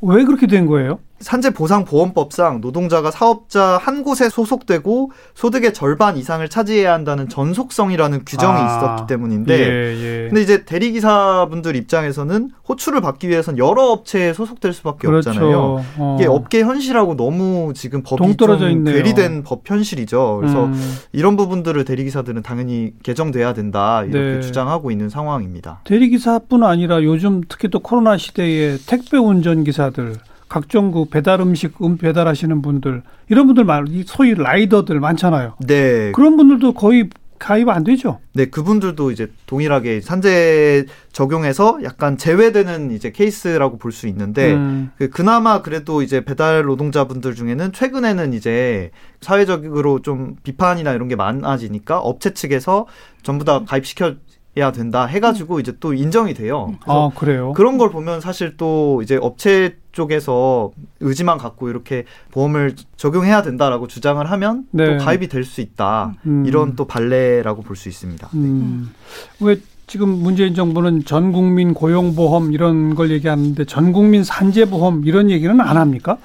왜 0.00 0.24
그렇게 0.24 0.46
된 0.46 0.66
거예요? 0.66 1.00
산재 1.20 1.50
보상 1.50 1.84
보험법상 1.84 2.60
노동자가 2.60 3.10
사업자 3.10 3.78
한 3.82 4.02
곳에 4.02 4.28
소속되고 4.28 5.10
소득의 5.34 5.74
절반 5.74 6.16
이상을 6.16 6.48
차지해야 6.48 6.92
한다는 6.92 7.28
전속성이라는 7.28 8.24
규정이 8.24 8.58
아, 8.60 8.66
있었기 8.66 9.06
때문인데 9.08 9.58
예, 9.58 10.24
예. 10.24 10.28
근데 10.28 10.42
이제 10.42 10.64
대리 10.64 10.92
기사분들 10.92 11.74
입장에서는 11.76 12.50
호출을 12.68 13.00
받기 13.00 13.28
위해서는 13.28 13.58
여러 13.58 13.84
업체에 13.90 14.32
소속될 14.32 14.72
수밖에 14.72 15.08
그렇죠. 15.08 15.30
없잖아요. 15.30 15.84
어. 15.98 16.16
이게 16.18 16.28
업계 16.28 16.62
현실하고 16.62 17.16
너무 17.16 17.72
지금 17.74 18.02
법이 18.02 18.36
좀. 18.36 18.84
괴리된 18.84 19.42
법 19.42 19.62
현실이죠. 19.64 20.38
그래서 20.40 20.66
음. 20.66 20.96
이런 21.12 21.36
부분들을 21.36 21.84
대리 21.84 22.04
기사들은 22.04 22.42
당연히 22.42 22.92
개정돼야 23.02 23.54
된다 23.54 24.02
이렇게 24.04 24.36
네. 24.36 24.40
주장하고 24.40 24.90
있는 24.90 25.08
상황입니다. 25.08 25.80
대리 25.84 26.08
기사뿐 26.10 26.62
아니라 26.64 27.02
요즘 27.02 27.42
특히 27.48 27.68
또 27.68 27.80
코로나 27.80 28.16
시대에 28.16 28.76
택배 28.86 29.16
운전 29.18 29.64
기사들, 29.64 30.16
각종 30.48 30.90
그 30.92 31.04
배달 31.06 31.40
음식 31.40 31.74
음 31.82 31.96
배달하시는 31.98 32.62
분들 32.62 33.02
이런 33.28 33.46
분들 33.46 33.64
말, 33.64 33.84
이 33.88 34.04
소위 34.06 34.34
라이더들 34.34 34.98
많잖아요. 35.00 35.54
네, 35.66 36.12
그런 36.12 36.36
분들도 36.36 36.72
거의 36.74 37.10
가입 37.38 37.68
안 37.68 37.84
되죠. 37.84 38.18
네, 38.32 38.46
그분들도 38.46 39.12
이제 39.12 39.30
동일하게 39.46 40.00
산재 40.00 40.86
적용해서 41.12 41.78
약간 41.84 42.16
제외되는 42.16 42.90
이제 42.90 43.12
케이스라고 43.12 43.78
볼 43.78 43.92
수 43.92 44.08
있는데 44.08 44.54
음, 44.54 44.90
그 44.96 45.08
그나마 45.08 45.62
그래도 45.62 46.02
이제 46.02 46.24
배달 46.24 46.64
노동자분들 46.64 47.36
중에는 47.36 47.72
최근에는 47.72 48.32
이제 48.32 48.90
사회적으로 49.20 50.02
좀 50.02 50.34
비판이나 50.42 50.92
이런 50.92 51.06
게 51.06 51.14
많아지니까 51.14 52.00
업체 52.00 52.34
측에서 52.34 52.86
전부 53.22 53.44
다 53.44 53.62
가입시켜야 53.64 54.72
된다 54.74 55.06
해가지고 55.06 55.60
이제 55.60 55.72
또 55.78 55.94
인정이 55.94 56.34
돼요. 56.34 56.74
아 56.86 57.10
그래요. 57.14 57.52
그런 57.52 57.78
걸 57.78 57.90
보면 57.90 58.20
사실 58.20 58.56
또 58.56 59.00
이제 59.02 59.16
업체 59.20 59.76
쪽에서 60.02 60.70
의지만 61.00 61.38
갖고 61.38 61.68
이렇게 61.68 62.04
보험을 62.30 62.74
적용해야 62.96 63.42
된다라고 63.42 63.88
주장을 63.88 64.24
하면 64.30 64.64
네. 64.70 64.96
또 64.96 65.04
가입이 65.04 65.26
될 65.28 65.44
수 65.44 65.60
있다. 65.60 66.14
음. 66.26 66.44
이런 66.46 66.76
또 66.76 66.84
발레라고 66.86 67.62
볼 67.62 67.74
수 67.76 67.88
있습니다. 67.88 68.28
음, 68.34 68.92
왜 69.40 69.56
지금 69.88 70.08
문재인 70.10 70.54
정부는 70.54 71.04
전 71.04 71.32
국민 71.32 71.74
고용보험 71.74 72.52
이런 72.52 72.94
걸 72.94 73.10
얘기하는데 73.10 73.64
전 73.64 73.92
국민 73.92 74.22
산재보험 74.22 75.04
이런 75.04 75.30
얘기는 75.30 75.58
안 75.60 75.76
합니까? 75.76 76.18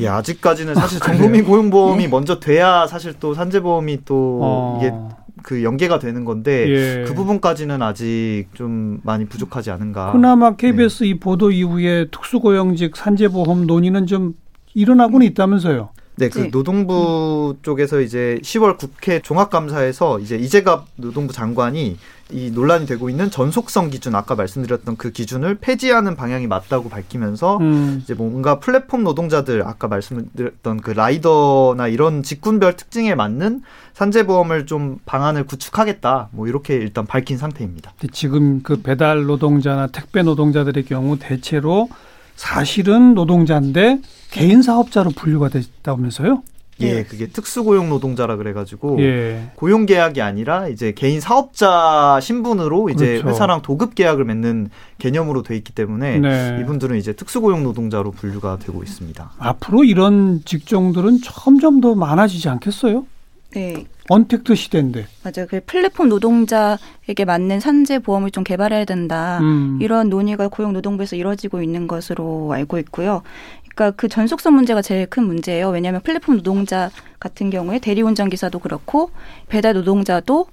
예, 0.00 0.08
아직까지는 0.08 0.74
사실 0.74 0.98
그래요? 0.98 1.16
전국민 1.18 1.44
고용보험이 1.44 2.08
먼저 2.08 2.40
돼야 2.40 2.86
사실 2.88 3.14
또 3.20 3.34
산재보험이 3.34 4.00
또 4.04 4.40
어, 4.42 4.78
이게 4.80 4.92
그 5.44 5.62
연계가 5.62 5.98
되는 5.98 6.24
건데 6.24 6.66
예. 6.68 7.04
그 7.06 7.14
부분까지는 7.14 7.82
아직 7.82 8.46
좀 8.54 8.98
많이 9.04 9.26
부족하지 9.26 9.70
않은가. 9.70 10.12
그나마 10.12 10.56
KBS 10.56 11.04
이 11.04 11.20
보도 11.20 11.50
이후에 11.50 12.06
특수고용직 12.10 12.96
산재보험 12.96 13.66
논의는 13.66 14.06
좀 14.06 14.34
일어나고는 14.74 15.26
있다면서요. 15.28 15.90
네, 16.16 16.28
그 16.28 16.38
네. 16.38 16.50
노동부 16.50 17.56
쪽에서 17.62 18.00
이제 18.00 18.38
10월 18.42 18.78
국회 18.78 19.20
종합감사에서 19.20 20.20
이제 20.20 20.36
이재갑 20.36 20.86
노동부 20.96 21.32
장관이 21.32 21.96
이 22.30 22.50
논란이 22.50 22.86
되고 22.86 23.10
있는 23.10 23.30
전속성 23.30 23.90
기준 23.90 24.14
아까 24.14 24.34
말씀드렸던 24.34 24.96
그 24.96 25.10
기준을 25.10 25.56
폐지하는 25.56 26.16
방향이 26.16 26.46
맞다고 26.46 26.88
밝히면서 26.88 27.58
음, 27.58 28.00
이제 28.02 28.14
뭔가 28.14 28.60
플랫폼 28.60 29.04
노동자들 29.04 29.62
아까 29.66 29.88
말씀드렸던 29.88 30.80
그 30.80 30.92
라이더나 30.92 31.88
이런 31.88 32.22
직군별 32.22 32.76
특징에 32.76 33.14
맞는 33.14 33.62
산재보험을 33.92 34.66
좀 34.66 34.98
방안을 35.04 35.44
구축하겠다 35.44 36.28
뭐 36.30 36.46
이렇게 36.48 36.76
일단 36.76 37.06
밝힌 37.06 37.36
상태입니다. 37.36 37.92
근데 37.98 38.12
지금 38.12 38.62
그 38.62 38.80
배달 38.80 39.24
노동자나 39.24 39.88
택배 39.88 40.22
노동자들의 40.22 40.84
경우 40.86 41.18
대체로 41.18 41.88
사실은 42.36 43.14
노동자인데 43.14 44.00
개인 44.34 44.62
사업자로 44.62 45.10
분류가 45.10 45.48
됐다면서요? 45.48 46.42
예, 46.80 46.94
네. 46.94 47.04
그게 47.04 47.28
특수고용 47.28 47.88
노동자라 47.88 48.34
그래가지고 48.34 49.00
예. 49.00 49.50
고용 49.54 49.86
계약이 49.86 50.20
아니라 50.20 50.66
이제 50.68 50.92
개인 50.92 51.20
사업자 51.20 52.18
신분으로 52.20 52.90
이제 52.90 53.18
그렇죠. 53.18 53.28
회사랑 53.28 53.62
도급 53.62 53.94
계약을 53.94 54.24
맺는 54.24 54.70
개념으로 54.98 55.42
돼 55.44 55.56
있기 55.56 55.72
때문에 55.72 56.18
네. 56.18 56.58
이분들은 56.60 56.96
이제 56.96 57.12
특수고용 57.12 57.62
노동자로 57.62 58.10
분류가 58.10 58.58
되고 58.58 58.82
있습니다. 58.82 59.30
앞으로 59.38 59.84
이런 59.84 60.42
직종들은 60.44 61.20
점점 61.22 61.80
더 61.80 61.94
많아지지 61.94 62.48
않겠어요? 62.48 63.06
네, 63.54 63.84
언택트 64.08 64.56
시대인데. 64.56 65.06
맞아요. 65.22 65.46
그 65.48 65.60
플랫폼 65.64 66.08
노동자에게 66.08 67.24
맞는 67.24 67.60
산재 67.60 68.00
보험을 68.00 68.32
좀 68.32 68.42
개발해야 68.42 68.84
된다. 68.84 69.38
음. 69.40 69.78
이런 69.80 70.08
논의가 70.08 70.48
고용노동부에서 70.48 71.14
이루어지고 71.14 71.62
있는 71.62 71.86
것으로 71.86 72.52
알고 72.52 72.78
있고요. 72.78 73.22
그러니까 73.74 73.96
그 73.96 74.08
전속성 74.08 74.54
문제가 74.54 74.82
제일 74.82 75.06
큰 75.06 75.24
문제예요. 75.24 75.70
왜냐하면 75.70 76.00
플랫폼 76.02 76.36
노동자 76.36 76.90
같은 77.18 77.50
경우에 77.50 77.78
대리운전 77.78 78.30
기사도 78.30 78.58
그렇고 78.58 79.10
배달 79.48 79.74
노동자도 79.74 80.46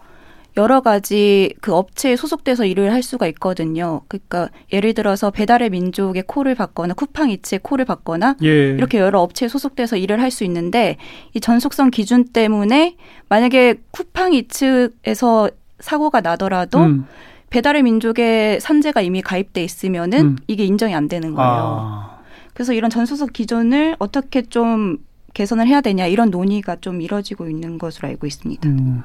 여러 0.57 0.81
가지 0.81 1.53
그 1.61 1.73
업체에 1.73 2.17
소속돼서 2.17 2.65
일을 2.65 2.91
할 2.91 3.03
수가 3.03 3.25
있거든요. 3.27 4.01
그러니까 4.09 4.49
예를 4.73 4.93
들어서 4.93 5.31
배달의 5.31 5.69
민족의 5.69 6.23
콜을 6.27 6.55
받거나 6.55 6.93
쿠팡 6.93 7.29
이츠의 7.29 7.59
콜을 7.63 7.85
받거나 7.85 8.35
예. 8.43 8.71
이렇게 8.71 8.99
여러 8.99 9.21
업체에 9.21 9.47
소속돼서 9.47 9.95
일을 9.95 10.19
할 10.21 10.31
수 10.31 10.43
있는데 10.45 10.97
이 11.33 11.39
전속성 11.41 11.89
기준 11.91 12.25
때문에 12.25 12.95
만약에 13.29 13.75
쿠팡 13.91 14.33
이츠에서 14.33 15.49
사고가 15.79 16.21
나더라도 16.21 16.79
음. 16.79 17.05
배달의 17.49 17.83
민족의 17.83 18.61
산재가 18.61 19.01
이미 19.01 19.21
가입돼 19.21 19.61
있으면은 19.63 20.19
음. 20.19 20.37
이게 20.47 20.63
인정이 20.63 20.95
안 20.95 21.07
되는 21.09 21.33
거예요. 21.33 21.49
아. 21.51 22.20
그래서 22.53 22.73
이런 22.73 22.89
전수석 22.89 23.33
기준을 23.33 23.95
어떻게 23.99 24.41
좀 24.41 24.97
개선을 25.33 25.67
해야 25.67 25.79
되냐 25.81 26.07
이런 26.07 26.29
논의가 26.29 26.77
좀 26.81 27.01
이뤄지고 27.01 27.49
있는 27.49 27.77
것으로 27.77 28.09
알고 28.09 28.27
있습니다. 28.27 28.67
음, 28.67 29.03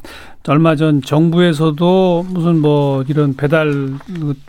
얼마 0.49 0.75
전 0.75 1.01
정부에서도 1.01 2.27
무슨 2.29 2.61
뭐 2.61 3.05
이런 3.09 3.37
배달 3.37 3.91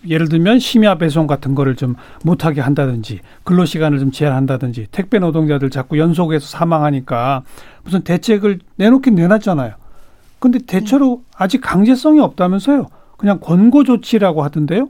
예를 0.08 0.28
들면 0.28 0.60
심야 0.60 0.96
배송 0.96 1.28
같은 1.28 1.54
거를 1.54 1.76
좀 1.76 1.96
못하게 2.24 2.62
한다든지 2.62 3.20
근로 3.44 3.66
시간을 3.66 4.00
좀 4.00 4.12
제한한다든지 4.12 4.88
택배 4.92 5.20
노동자들 5.20 5.70
자꾸 5.70 6.00
연속해서 6.00 6.48
사망하니까 6.48 7.44
무슨 7.84 8.02
대책을 8.02 8.60
내놓긴 8.78 9.16
내놨잖아요. 9.16 9.74
근데 10.40 10.60
대체로 10.60 11.24
아직 11.36 11.62
강제성이 11.62 12.20
없다면서요? 12.20 12.88
그냥 13.18 13.40
권고 13.40 13.84
조치라고 13.84 14.44
하던데요? 14.44 14.90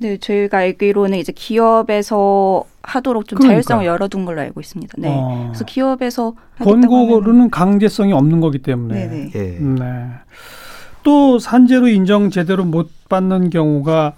네, 0.00 0.16
저희가 0.16 0.58
알기로는 0.58 1.18
이제 1.18 1.30
기업에서 1.30 2.64
하도록 2.82 3.28
좀 3.28 3.36
그러니까요. 3.36 3.62
자율성을 3.62 3.84
열어둔 3.84 4.24
걸로 4.24 4.40
알고 4.40 4.58
있습니다. 4.58 4.94
네. 4.96 5.08
어. 5.10 5.48
그래서 5.48 5.64
기업에서 5.66 6.34
권고로는 6.58 7.50
강제성이 7.50 8.14
없는 8.14 8.40
거기 8.40 8.58
때문에. 8.58 9.06
네네. 9.06 9.30
예. 9.34 9.58
네. 9.60 10.06
또 11.02 11.38
산재로 11.38 11.88
인정 11.88 12.30
제대로 12.30 12.64
못 12.64 12.90
받는 13.10 13.50
경우가 13.50 14.14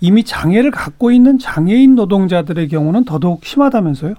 이미 0.00 0.22
장애를 0.22 0.70
갖고 0.70 1.10
있는 1.10 1.40
장애인 1.40 1.96
노동자들의 1.96 2.68
경우는 2.68 3.04
더더욱 3.04 3.44
심하다면서요? 3.44 4.14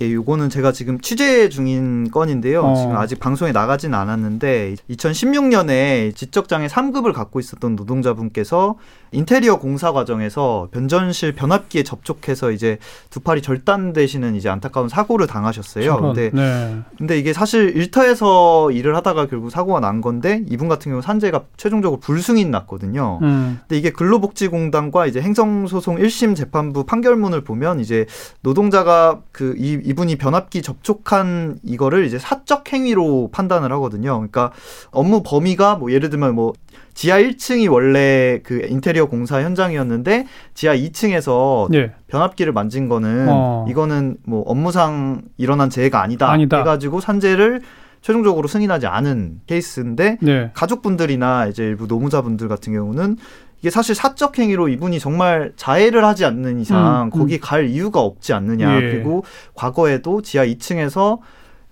예, 0.00 0.12
요거는 0.12 0.50
제가 0.50 0.72
지금 0.72 1.00
취재 1.00 1.48
중인 1.48 2.10
건인데요. 2.10 2.62
어. 2.62 2.74
지금 2.74 2.96
아직 2.96 3.18
방송에 3.18 3.52
나가진 3.52 3.94
않았는데 3.94 4.76
2016년에 4.90 6.14
지적장애 6.14 6.66
3급을 6.68 7.12
갖고 7.12 7.40
있었던 7.40 7.76
노동자분께서 7.76 8.76
인테리어 9.12 9.58
공사 9.58 9.92
과정에서 9.92 10.68
변전실 10.70 11.32
변압기에 11.32 11.82
접촉해서 11.82 12.50
이제 12.50 12.78
두 13.10 13.20
팔이 13.20 13.42
절단되시는 13.42 14.34
이제 14.34 14.48
안타까운 14.48 14.88
사고를 14.88 15.26
당하셨어요. 15.26 15.84
저런. 15.84 16.14
근데 16.14 16.30
네. 16.32 16.78
근데 16.98 17.18
이게 17.18 17.32
사실 17.32 17.76
일터에서 17.76 18.70
일을 18.70 18.94
하다가 18.96 19.26
결국 19.26 19.50
사고가 19.50 19.80
난 19.80 20.00
건데 20.00 20.42
이분 20.48 20.68
같은 20.68 20.90
경우 20.92 21.02
산재가 21.02 21.44
최종적으로 21.56 22.00
불승인 22.00 22.50
났거든요. 22.50 23.18
음. 23.22 23.58
근데 23.60 23.78
이게 23.78 23.90
근로복지공단과 23.90 25.06
이제 25.06 25.20
행정소송 25.20 25.96
1심 25.96 26.36
재판부 26.36 26.84
판결문을 26.84 27.42
보면 27.42 27.80
이제 27.80 28.06
노동자가 28.42 29.20
그 29.32 29.54
이, 29.58 29.80
이분이 29.88 30.16
변압기 30.16 30.60
접촉한 30.60 31.60
이거를 31.62 32.04
이제 32.04 32.18
사적 32.18 32.70
행위로 32.72 33.30
판단을 33.32 33.72
하거든요. 33.72 34.12
그러니까 34.16 34.52
업무 34.90 35.22
범위가 35.22 35.76
뭐 35.76 35.90
예를 35.90 36.10
들면 36.10 36.34
뭐 36.34 36.52
지하 36.92 37.18
1층이 37.18 37.72
원래 37.72 38.40
그 38.42 38.66
인테리어 38.68 39.06
공사 39.06 39.40
현장이었는데 39.42 40.26
지하 40.52 40.76
2층에서 40.76 41.72
예. 41.74 41.92
변압기를 42.08 42.52
만진 42.52 42.88
거는 42.88 43.26
어. 43.30 43.64
이거는 43.68 44.18
뭐 44.26 44.42
업무상 44.42 45.22
일어난 45.38 45.70
재해가 45.70 46.02
아니다, 46.02 46.30
아니다. 46.30 46.58
해가지고 46.58 47.00
산재를 47.00 47.62
최종적으로 48.02 48.46
승인하지 48.46 48.86
않은 48.86 49.40
케이스인데 49.46 50.18
네. 50.20 50.50
가족분들이나 50.54 51.46
이제 51.46 51.64
일부 51.64 51.86
노무자분들 51.86 52.48
같은 52.48 52.72
경우는 52.72 53.16
이게 53.60 53.70
사실 53.70 53.94
사적 53.94 54.38
행위로 54.38 54.68
이분이 54.68 55.00
정말 55.00 55.52
자해를 55.56 56.04
하지 56.04 56.24
않는 56.24 56.60
이상 56.60 57.04
음, 57.06 57.10
거기 57.10 57.40
갈 57.40 57.68
이유가 57.68 58.00
없지 58.00 58.32
않느냐. 58.32 58.76
예. 58.76 58.80
그리고 58.80 59.24
과거에도 59.54 60.22
지하 60.22 60.46
2층에서 60.46 61.18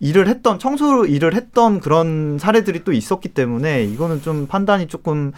일을 0.00 0.28
했던 0.28 0.58
청소 0.58 1.06
일을 1.06 1.34
했던 1.34 1.80
그런 1.80 2.38
사례들이 2.38 2.84
또 2.84 2.92
있었기 2.92 3.30
때문에 3.30 3.84
이거는 3.84 4.20
좀 4.20 4.46
판단이 4.46 4.88
조금 4.88 5.32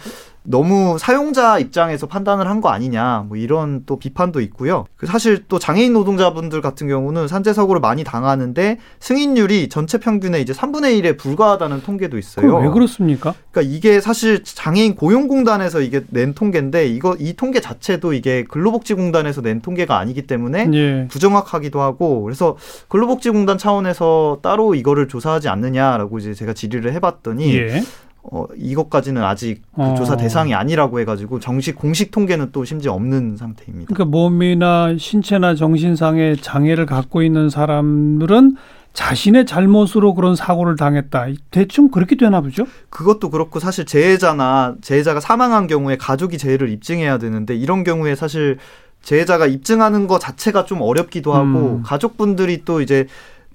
너무 0.49 0.97
사용자 0.99 1.59
입장에서 1.59 2.07
판단을 2.07 2.47
한 2.47 2.59
거 2.59 2.69
아니냐 2.69 3.25
뭐 3.27 3.37
이런 3.37 3.83
또 3.85 3.97
비판도 3.99 4.41
있고요. 4.41 4.85
그 4.97 5.05
사실 5.05 5.45
또 5.47 5.59
장애인 5.59 5.93
노동자분들 5.93 6.59
같은 6.59 6.87
경우는 6.89 7.29
산재 7.29 7.53
사고를 7.53 7.79
많이 7.79 8.03
당하는데 8.03 8.79
승인율이 8.99 9.69
전체 9.69 9.97
평균의 9.97 10.41
이제 10.41 10.51
3분의 10.51 11.01
1에 11.01 11.17
불과하다는 11.17 11.83
통계도 11.83 12.17
있어요. 12.17 12.57
왜 12.57 12.67
그렇습니까? 12.69 13.33
그러니까 13.51 13.73
이게 13.73 14.01
사실 14.01 14.43
장애인 14.43 14.95
고용공단에서 14.95 15.81
이게 15.81 16.01
낸 16.09 16.33
통계인데 16.33 16.87
이거 16.87 17.15
이 17.17 17.33
통계 17.33 17.61
자체도 17.61 18.11
이게 18.13 18.43
근로복지공단에서 18.43 19.41
낸 19.41 19.61
통계가 19.61 19.97
아니기 19.97 20.23
때문에 20.23 20.69
예. 20.73 21.07
부정확하기도 21.09 21.79
하고 21.79 22.23
그래서 22.23 22.57
근로복지공단 22.89 23.57
차원에서 23.57 24.39
따로 24.41 24.75
이거를 24.75 25.07
조사하지 25.07 25.47
않느냐라고 25.47 26.17
이제 26.17 26.33
제가 26.33 26.53
질의를 26.53 26.91
해봤더니 26.93 27.55
예. 27.55 27.83
어, 28.23 28.45
이것까지는 28.55 29.23
아직 29.23 29.61
그 29.75 29.81
어. 29.81 29.95
조사 29.95 30.17
대상이 30.17 30.53
아니라고 30.53 30.99
해가지고 30.99 31.39
정식 31.39 31.75
공식 31.75 32.11
통계는 32.11 32.49
또 32.51 32.65
심지어 32.65 32.93
없는 32.93 33.37
상태입니다. 33.37 33.93
그러니까 33.93 34.05
몸이나 34.05 34.95
신체나 34.97 35.55
정신상의 35.55 36.37
장애를 36.37 36.85
갖고 36.85 37.23
있는 37.23 37.49
사람들은 37.49 38.55
자신의 38.93 39.45
잘못으로 39.45 40.13
그런 40.13 40.35
사고를 40.35 40.75
당했다. 40.75 41.27
대충 41.51 41.89
그렇게 41.89 42.17
되나 42.17 42.41
보죠? 42.41 42.65
그것도 42.89 43.29
그렇고 43.29 43.59
사실 43.59 43.85
재해자나 43.85 44.75
재해자가 44.81 45.19
사망한 45.19 45.67
경우에 45.67 45.95
가족이 45.95 46.37
재해를 46.37 46.69
입증해야 46.69 47.17
되는데 47.17 47.55
이런 47.55 47.83
경우에 47.83 48.15
사실 48.15 48.57
재해자가 49.01 49.47
입증하는 49.47 50.07
것 50.07 50.19
자체가 50.19 50.65
좀 50.65 50.81
어렵기도 50.81 51.33
하고 51.33 51.45
음. 51.45 51.83
가족분들이 51.83 52.65
또 52.65 52.81
이제 52.81 53.07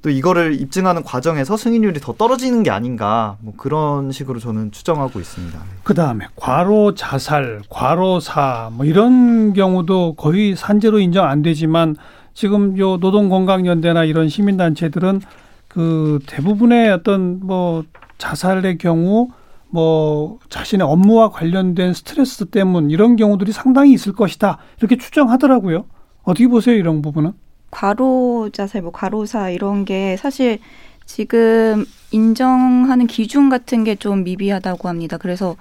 또 0.05 0.11
이거를 0.11 0.61
입증하는 0.61 1.03
과정에서 1.03 1.57
승인율이 1.57 1.99
더 1.99 2.13
떨어지는 2.13 2.63
게 2.63 2.71
아닌가 2.71 3.39
뭐 3.41 3.55
그런 3.57 4.13
식으로 4.13 4.39
저는 4.39 4.71
추정하고 4.71 5.19
있습니다. 5.19 5.59
그 5.83 5.95
다음에 5.95 6.27
과로 6.37 6.95
자살, 6.95 7.63
과로사 7.71 8.69
뭐 8.75 8.85
이런 8.85 9.55
경우도 9.55 10.17
거의 10.17 10.57
산재로 10.57 10.99
인정 10.99 11.25
안 11.25 11.41
되지만 11.41 11.97
지금 12.35 12.77
요 12.77 12.99
노동건강연대나 12.99 14.05
이런 14.05 14.29
시민단체들은 14.29 15.23
그 15.69 16.19
대부분의 16.27 16.91
어떤 16.91 17.41
뭐 17.41 17.85
자살의 18.19 18.77
경우 18.77 19.31
뭐 19.71 20.39
자신의 20.51 20.87
업무와 20.87 21.31
관련된 21.31 21.95
스트레스 21.95 22.45
때문 22.45 22.91
이런 22.91 23.17
경우들이 23.17 23.53
상당히 23.53 23.95
있을 23.95 24.13
것이다 24.13 24.59
이렇게 24.81 24.99
추정하더라고요. 24.99 25.87
어떻게 26.25 26.47
보세요 26.47 26.77
이런 26.77 27.01
부분은? 27.01 27.33
과로 27.79 28.51
자살, 28.53 28.83
뭐 28.83 28.93
과로사 28.93 29.51
이런 29.51 29.85
게 29.85 30.17
사실 30.17 30.61
지금 31.07 31.85
인정하는 32.13 33.07
기준 33.09 33.49
같은 33.51 33.83
게 33.85 33.97
좀 33.97 34.23
미비하다고 34.25 34.89
합니다. 34.89 35.17
그래서 35.19 35.57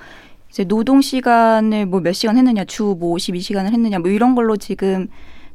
이제 0.49 0.63
노동 0.63 1.01
시간을 1.01 1.87
뭐 1.87 1.99
몇 2.01 2.13
시간 2.13 2.37
했느냐, 2.37 2.65
주 2.65 2.95
뭐 2.99 3.15
52시간을 3.15 3.71
했느냐, 3.73 3.97
뭐 3.99 4.09
이런 4.11 4.35
걸로 4.35 4.55
지금 4.57 5.07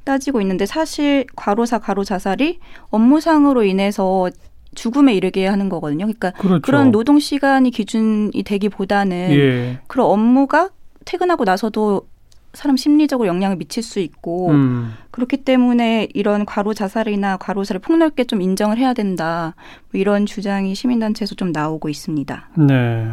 따지고 0.05 0.41
있는데 0.41 0.67
사실 0.67 1.27
과로사, 1.37 1.79
과로 1.79 2.03
자살이 2.05 2.59
업무상으로 2.91 3.63
인해서 3.65 4.29
죽음에 4.75 5.15
이르게 5.15 5.47
하는 5.47 5.69
거거든요. 5.69 6.07
그러니까 6.07 6.33
그렇죠. 6.33 6.63
그런 6.63 6.91
노동 6.91 7.19
시간이 7.19 7.71
기준이 7.71 8.43
되기보다는 8.45 9.31
예. 9.31 9.79
그런 9.87 10.07
업무가 10.07 10.71
퇴근하고 11.05 11.45
나서도 11.45 12.07
사람 12.55 12.77
심리적으로 12.77 13.29
영향을 13.29 13.57
미칠 13.57 13.83
수 13.83 13.99
있고 14.01 14.51
음. 14.51 14.95
그렇기 15.11 15.39
때문에 15.39 16.09
이런 16.15 16.47
과로 16.47 16.73
자살이나 16.75 17.37
과로사를 17.37 17.79
폭넓게 17.81 18.25
좀 18.25 18.41
인정을 18.41 18.79
해야 18.79 18.95
된다. 18.95 19.55
뭐 19.93 20.01
이런 20.01 20.27
주장이 20.27 20.75
시민단체에서 20.75 21.35
좀 21.35 21.53
나오고 21.53 21.89
있습니다. 21.89 22.49
네. 22.57 23.09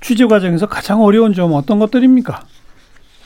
취재 0.00 0.26
과정에서 0.26 0.66
가장 0.66 1.00
어려운 1.02 1.32
점 1.32 1.52
어떤 1.52 1.78
것들입니까? 1.78 2.42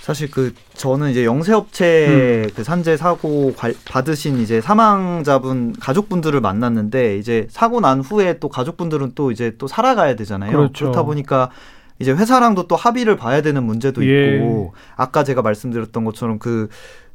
사실 0.01 0.31
그 0.31 0.55
저는 0.75 1.11
이제 1.11 1.25
영세업체 1.25 2.45
음. 2.47 2.51
그 2.55 2.63
산재 2.63 2.97
사고 2.97 3.55
관- 3.57 3.75
받으신 3.87 4.39
이제 4.39 4.61
사망자분 4.61 5.75
가족분들을 5.81 6.41
만났는데 6.41 7.17
이제 7.19 7.49
사고 7.51 7.81
난 7.81 8.01
후에 8.03 8.39
또 8.39 8.49
가족분들은 8.49 9.13
또 9.17 9.33
이제 9.33 9.55
또 9.59 9.67
살아가야 9.67 10.15
되잖아요. 10.15 10.53
그렇죠. 10.53 10.85
그렇다 10.85 11.03
보니까 11.03 11.51
이제 11.99 12.13
회사랑도 12.13 12.67
또 12.67 12.77
합의를 12.77 13.17
봐야 13.17 13.41
되는 13.43 13.63
문제도 13.65 14.07
예. 14.07 14.37
있고 14.37 14.75
아까 14.97 15.25
제가 15.25 15.43
말씀드렸던 15.43 16.05
것처럼 16.05 16.39
그 16.39 16.69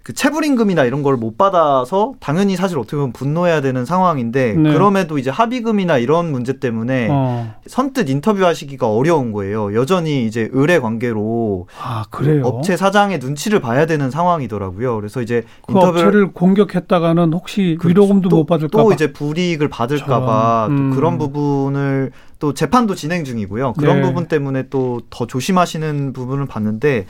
그 0.03 0.13
체불임금이나 0.13 0.83
이런 0.85 1.03
걸 1.03 1.11
못 1.21 1.37
받아서 1.37 2.13
당연히 2.19 2.55
사실 2.55 2.79
어떻게 2.79 2.95
보면 2.95 3.11
분노해야 3.11 3.61
되는 3.61 3.85
상황인데 3.85 4.53
네. 4.53 4.73
그럼에도 4.73 5.19
이제 5.19 5.29
합의금이나 5.29 5.97
이런 5.99 6.31
문제 6.31 6.57
때문에 6.57 7.09
어. 7.11 7.53
선뜻 7.67 8.09
인터뷰하시기가 8.09 8.89
어려운 8.89 9.33
거예요. 9.33 9.75
여전히 9.75 10.25
이제 10.25 10.49
의뢰 10.53 10.79
관계로 10.79 11.67
아 11.79 12.05
그래요. 12.09 12.43
업체 12.45 12.75
사장의 12.77 13.19
눈치를 13.19 13.59
봐야 13.59 13.85
되는 13.85 14.09
상황이더라고요. 14.09 14.95
그래서 14.95 15.21
이제 15.21 15.43
그 15.67 15.73
인터뷰를 15.73 15.99
업체를 16.07 16.31
공격했다가는 16.31 17.33
혹시 17.33 17.77
그 17.79 17.89
위로금도 17.89 18.29
또, 18.29 18.37
못 18.37 18.45
받을까 18.45 18.77
또 18.81 18.87
봐. 18.87 18.93
이제 18.95 19.11
불이익을 19.11 19.67
받을까봐 19.67 20.65
저런, 20.69 20.77
음. 20.79 20.89
또 20.89 20.95
그런 20.95 21.17
부분을 21.19 22.11
또 22.41 22.53
재판도 22.55 22.95
진행 22.95 23.23
중이고요. 23.23 23.73
그런 23.73 24.01
네. 24.01 24.07
부분 24.07 24.25
때문에 24.25 24.67
또 24.69 24.99
더 25.11 25.27
조심하시는 25.27 26.11
부분을 26.13 26.47
봤는데 26.47 27.05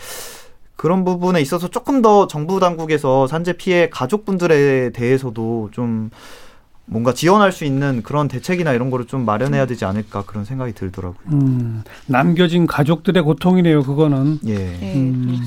그런 0.75 1.05
부분에 1.05 1.39
있어서 1.41 1.69
조금 1.69 2.01
더 2.01 2.27
정부 2.27 2.59
당국에서 2.59 3.27
산재 3.27 3.53
피해 3.53 3.89
가족분들에 3.89 4.89
대해서도 4.91 5.69
좀 5.71 6.09
뭔가 6.85 7.13
지원할 7.13 7.51
수 7.53 7.63
있는 7.63 8.01
그런 8.03 8.27
대책이나 8.27 8.73
이런 8.73 8.89
거를 8.89 9.05
좀 9.05 9.23
마련해야 9.23 9.65
되지 9.65 9.85
않을까 9.85 10.23
그런 10.25 10.43
생각이 10.43 10.73
들더라고요. 10.73 11.21
음, 11.31 11.83
남겨진 12.07 12.67
가족들의 12.67 13.23
고통이네요. 13.23 13.83
그거는 13.83 14.39
예. 14.47 14.55
네, 14.55 14.93
음. 14.95 15.39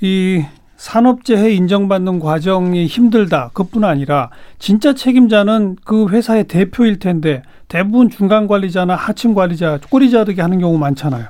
이 0.00 0.44
산업재해 0.80 1.52
인정받는 1.52 2.20
과정이 2.20 2.86
힘들다. 2.86 3.50
그뿐 3.52 3.84
아니라 3.84 4.30
진짜 4.58 4.94
책임자는 4.94 5.76
그 5.84 6.08
회사의 6.08 6.44
대표일 6.44 6.98
텐데 6.98 7.42
대부분 7.68 8.08
중간 8.08 8.46
관리자나 8.46 8.96
하층 8.96 9.34
관리자 9.34 9.78
꼬리자르기 9.90 10.40
하는 10.40 10.58
경우 10.58 10.78
많잖아요. 10.78 11.26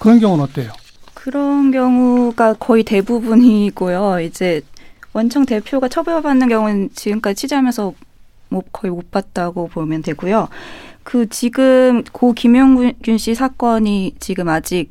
그런 0.00 0.20
경우는 0.20 0.44
어때요? 0.44 0.72
그런 1.12 1.70
경우가 1.70 2.54
거의 2.54 2.82
대부분이고요. 2.82 4.20
이제 4.20 4.62
원청 5.12 5.44
대표가 5.44 5.86
처벌받는 5.88 6.48
경우는 6.48 6.88
지금까지 6.94 7.42
취재하면서 7.42 7.92
뭐 8.48 8.62
거의 8.72 8.90
못 8.90 9.10
봤다고 9.10 9.68
보면 9.68 10.00
되고요. 10.00 10.48
그 11.02 11.28
지금 11.28 12.04
고 12.04 12.32
김용균 12.32 13.18
씨 13.18 13.34
사건이 13.34 14.14
지금 14.18 14.48
아직 14.48 14.90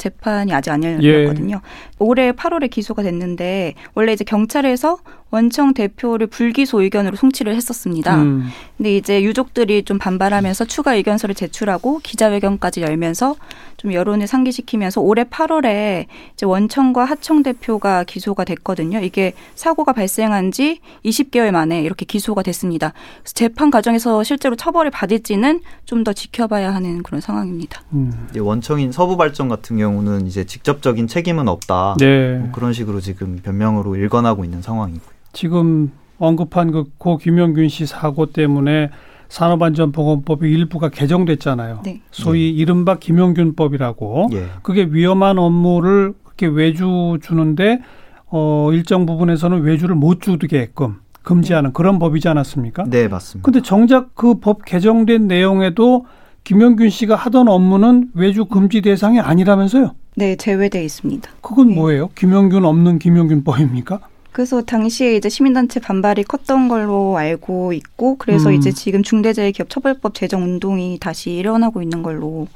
재판이 0.00 0.52
아직 0.52 0.70
안 0.70 0.82
열렸거든요. 0.82 1.60
올해 1.98 2.32
8월에 2.32 2.70
기소가 2.70 3.02
됐는데 3.02 3.74
원래 3.94 4.12
이제 4.12 4.24
경찰에서 4.24 4.98
원청 5.30 5.74
대표를 5.74 6.26
불기소 6.26 6.82
의견으로 6.82 7.16
송치를 7.16 7.54
했었습니다. 7.54 8.16
음, 8.16 8.48
근데 8.76 8.96
이제 8.96 9.22
유족들이 9.22 9.84
좀 9.84 9.98
반발하면서 9.98 10.64
추가 10.64 10.94
의견서를 10.94 11.34
제출하고 11.34 12.00
기자회견까지 12.02 12.82
열면서 12.82 13.36
좀 13.76 13.92
여론을 13.92 14.26
상기시키면서 14.26 15.00
올해 15.00 15.24
8월에 15.24 16.06
이제 16.34 16.44
원청과 16.44 17.04
하청 17.04 17.42
대표가 17.42 18.04
기소가 18.04 18.44
됐거든요. 18.44 18.98
이게 18.98 19.32
사고가 19.54 19.92
발생한 19.92 20.50
지 20.50 20.80
20개월 21.04 21.50
만에 21.52 21.80
이렇게 21.80 22.04
기소가 22.04 22.42
됐습니다. 22.42 22.92
그래서 23.22 23.32
재판 23.34 23.70
과정에서 23.70 24.22
실제로 24.24 24.56
처벌을 24.56 24.90
받을지는 24.90 25.60
좀 25.84 26.00
더 26.04 26.12
지켜봐야 26.14 26.74
하는 26.74 27.02
그런 27.02 27.20
상황입니다. 27.20 27.82
음. 27.92 28.26
이제 28.30 28.40
원청인 28.40 28.90
서부발전 28.90 29.48
같은 29.48 29.76
경우는 29.76 30.26
이제 30.26 30.44
직접적인 30.44 31.08
책임은 31.08 31.46
없다. 31.48 31.96
네. 31.98 32.38
뭐 32.38 32.52
그런 32.52 32.72
식으로 32.72 33.00
지금 33.00 33.38
변명으로 33.42 33.96
일관하고 33.96 34.44
있는 34.44 34.62
상황이고요. 34.62 35.19
지금 35.32 35.92
언급한 36.18 36.70
그 36.72 36.84
고 36.98 37.16
김용균 37.16 37.68
씨 37.68 37.86
사고 37.86 38.26
때문에 38.26 38.90
산업안전보건법이 39.28 40.50
일부가 40.50 40.88
개정됐잖아요. 40.88 41.82
네. 41.84 42.00
소위 42.10 42.50
이른바 42.50 42.98
김용균법이라고. 42.98 44.28
예. 44.32 44.46
그게 44.62 44.84
위험한 44.90 45.38
업무를 45.38 46.14
그렇게 46.24 46.46
외주 46.46 47.18
주는데 47.22 47.80
어 48.26 48.70
일정 48.72 49.06
부분에서는 49.06 49.62
외주를 49.62 49.94
못 49.94 50.20
주게끔 50.20 50.96
금지하는 51.22 51.72
그런 51.72 51.98
법이지 51.98 52.28
않았습니까? 52.28 52.84
네, 52.88 53.08
맞습니다. 53.08 53.44
근데 53.44 53.62
정작 53.62 54.14
그 54.14 54.34
법 54.40 54.64
개정된 54.64 55.26
내용에도 55.28 56.06
김용균 56.44 56.88
씨가 56.90 57.14
하던 57.16 57.48
업무는 57.48 58.08
외주 58.14 58.46
금지 58.46 58.80
대상이 58.82 59.20
아니라면서요? 59.20 59.94
네, 60.16 60.36
제외돼 60.36 60.82
있습니다. 60.84 61.30
그건 61.40 61.68
네. 61.68 61.74
뭐예요? 61.74 62.08
김용균 62.14 62.64
없는 62.64 62.98
김용균법입니까? 62.98 64.00
그래서 64.32 64.62
당시에 64.62 65.16
이제 65.16 65.28
시민단체 65.28 65.80
반발이 65.80 66.24
컸던 66.24 66.68
걸로 66.68 67.16
알고 67.18 67.72
있고 67.72 68.16
그래서 68.18 68.50
음. 68.50 68.54
이제 68.54 68.70
지금 68.72 69.02
중대재해기업처벌법 69.02 70.14
제정 70.14 70.42
운동이 70.44 70.98
다시 71.00 71.32
일어나고 71.32 71.82
있는 71.82 72.02
걸로 72.02 72.46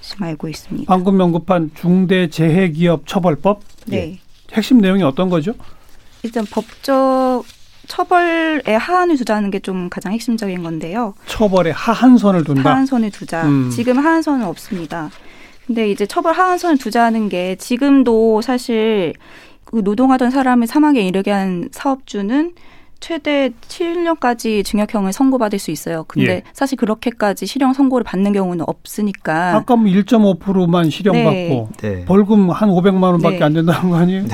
지금 0.00 0.24
알고 0.26 0.48
있습니다. 0.48 0.92
방금 0.92 1.20
언급한 1.20 1.70
중대재해기업 1.74 3.06
처벌법 3.06 3.60
네. 3.86 4.18
핵심 4.52 4.78
내용이 4.78 5.02
어떤 5.02 5.28
거죠? 5.28 5.54
일단 6.22 6.44
법적 6.46 7.44
처벌에 7.88 8.74
하한을 8.74 9.16
두자는 9.16 9.50
게 9.50 9.58
좀 9.60 9.88
가장 9.90 10.12
핵심적인 10.12 10.62
건데요. 10.62 11.14
처벌에 11.26 11.70
하한선을 11.72 12.44
둔다. 12.44 12.70
하한선을 12.70 13.10
두자. 13.10 13.44
음. 13.46 13.70
지금 13.70 13.98
하한선은 13.98 14.44
없습니다. 14.46 15.10
근데 15.66 15.90
이제 15.90 16.06
처벌 16.06 16.32
하한선을 16.34 16.78
두자는 16.78 17.28
게 17.28 17.56
지금도 17.56 18.40
사실 18.40 19.14
그 19.70 19.80
노동하던 19.84 20.30
사람을 20.30 20.66
사망에 20.66 21.00
이르게 21.00 21.30
한 21.30 21.68
사업주는 21.72 22.54
최대 23.00 23.50
7년까지 23.68 24.64
징역형을 24.64 25.12
선고받을 25.12 25.58
수 25.58 25.70
있어요. 25.70 26.04
근데 26.08 26.32
예. 26.32 26.42
사실 26.52 26.78
그렇게까지 26.78 27.46
실형 27.46 27.74
선고를 27.74 28.02
받는 28.02 28.32
경우는 28.32 28.64
없으니까. 28.66 29.54
아까 29.54 29.76
뭐 29.76 29.90
1.5%만 29.90 30.90
실형받고 30.90 31.68
네. 31.80 31.94
네. 31.96 32.04
벌금 32.06 32.50
한 32.50 32.70
500만 32.70 33.02
원밖에 33.02 33.38
네. 33.38 33.44
안 33.44 33.52
된다는 33.52 33.90
거 33.90 33.96
아니에요? 33.96 34.24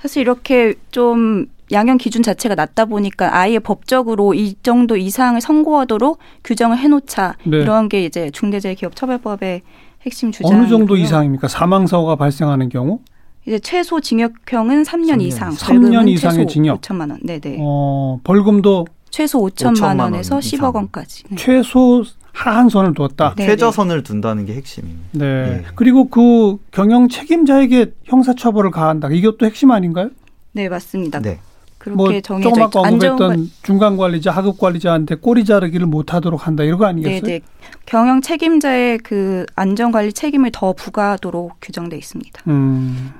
사실 0.00 0.22
이렇게 0.22 0.74
좀 0.90 1.46
양형 1.70 1.96
기준 1.96 2.22
자체가 2.24 2.56
낮다 2.56 2.84
보니까 2.86 3.34
아예 3.34 3.60
법적으로 3.60 4.34
이 4.34 4.56
정도 4.62 4.96
이상을 4.96 5.40
선고하도록 5.40 6.18
규정을 6.42 6.78
해놓자 6.78 7.36
네. 7.44 7.58
이런 7.58 7.88
게 7.88 8.04
이제 8.04 8.30
중대재해기업처벌법의 8.30 9.62
핵심 10.04 10.32
주장. 10.32 10.58
어느 10.58 10.68
정도 10.68 10.96
이상입니까? 10.96 11.46
사망 11.46 11.86
사고가 11.86 12.16
발생하는 12.16 12.68
경우? 12.68 12.98
이제 13.46 13.58
최소 13.58 14.00
징역형은 14.00 14.82
3년, 14.84 14.84
3년 14.84 15.22
이상, 15.22 15.22
이상. 15.22 15.50
삼년 15.52 15.82
벌금은 15.82 16.08
이상의 16.08 16.36
최소 16.38 16.46
징역. 16.48 16.80
5천만 16.80 17.10
원. 17.10 17.18
네 17.22 17.40
네. 17.40 17.56
어, 17.60 18.20
벌금도 18.22 18.86
최소 19.10 19.40
5천만, 19.40 19.74
5천만 19.74 20.00
원에서 20.00 20.36
원 20.36 20.42
10억 20.42 20.54
이상. 20.54 20.72
원까지. 20.74 21.24
네. 21.30 21.36
최소 21.36 22.04
하한선을 22.32 22.94
두었다. 22.94 23.34
네. 23.36 23.46
최저선을 23.46 24.02
둔다는 24.04 24.46
게 24.46 24.54
핵심입니다. 24.54 25.08
네. 25.12 25.24
예. 25.26 25.64
그리고 25.74 26.08
그 26.08 26.56
경영 26.70 27.08
책임자에게 27.08 27.92
형사처벌을 28.04 28.70
가한다. 28.70 29.08
이것도 29.10 29.44
핵심 29.44 29.70
아닌가요? 29.70 30.10
네, 30.52 30.68
맞습니다. 30.68 31.20
네. 31.20 31.40
그렇게 31.82 31.96
뭐 31.96 32.20
정해져 32.20 32.48
조금. 32.50 32.62
아까 32.62 32.86
안전 32.86 33.12
언급했던 33.12 33.50
중간 33.62 33.96
관리자, 33.96 34.30
하급 34.30 34.58
관리자한테 34.58 35.16
꼬리 35.16 35.44
자르기를 35.44 35.86
못하도록 35.86 36.46
한다. 36.46 36.62
이런 36.62 36.78
거 36.78 36.86
아니겠어요? 36.86 37.20
네네. 37.20 37.40
경영 37.86 38.20
책임자의 38.20 38.98
그 38.98 39.44
안전관리 39.56 40.12
책임을 40.12 40.50
더 40.52 40.72
부과하도록 40.74 41.54
규정돼 41.60 41.96
있습니다. 41.98 42.42
음, 42.46 43.10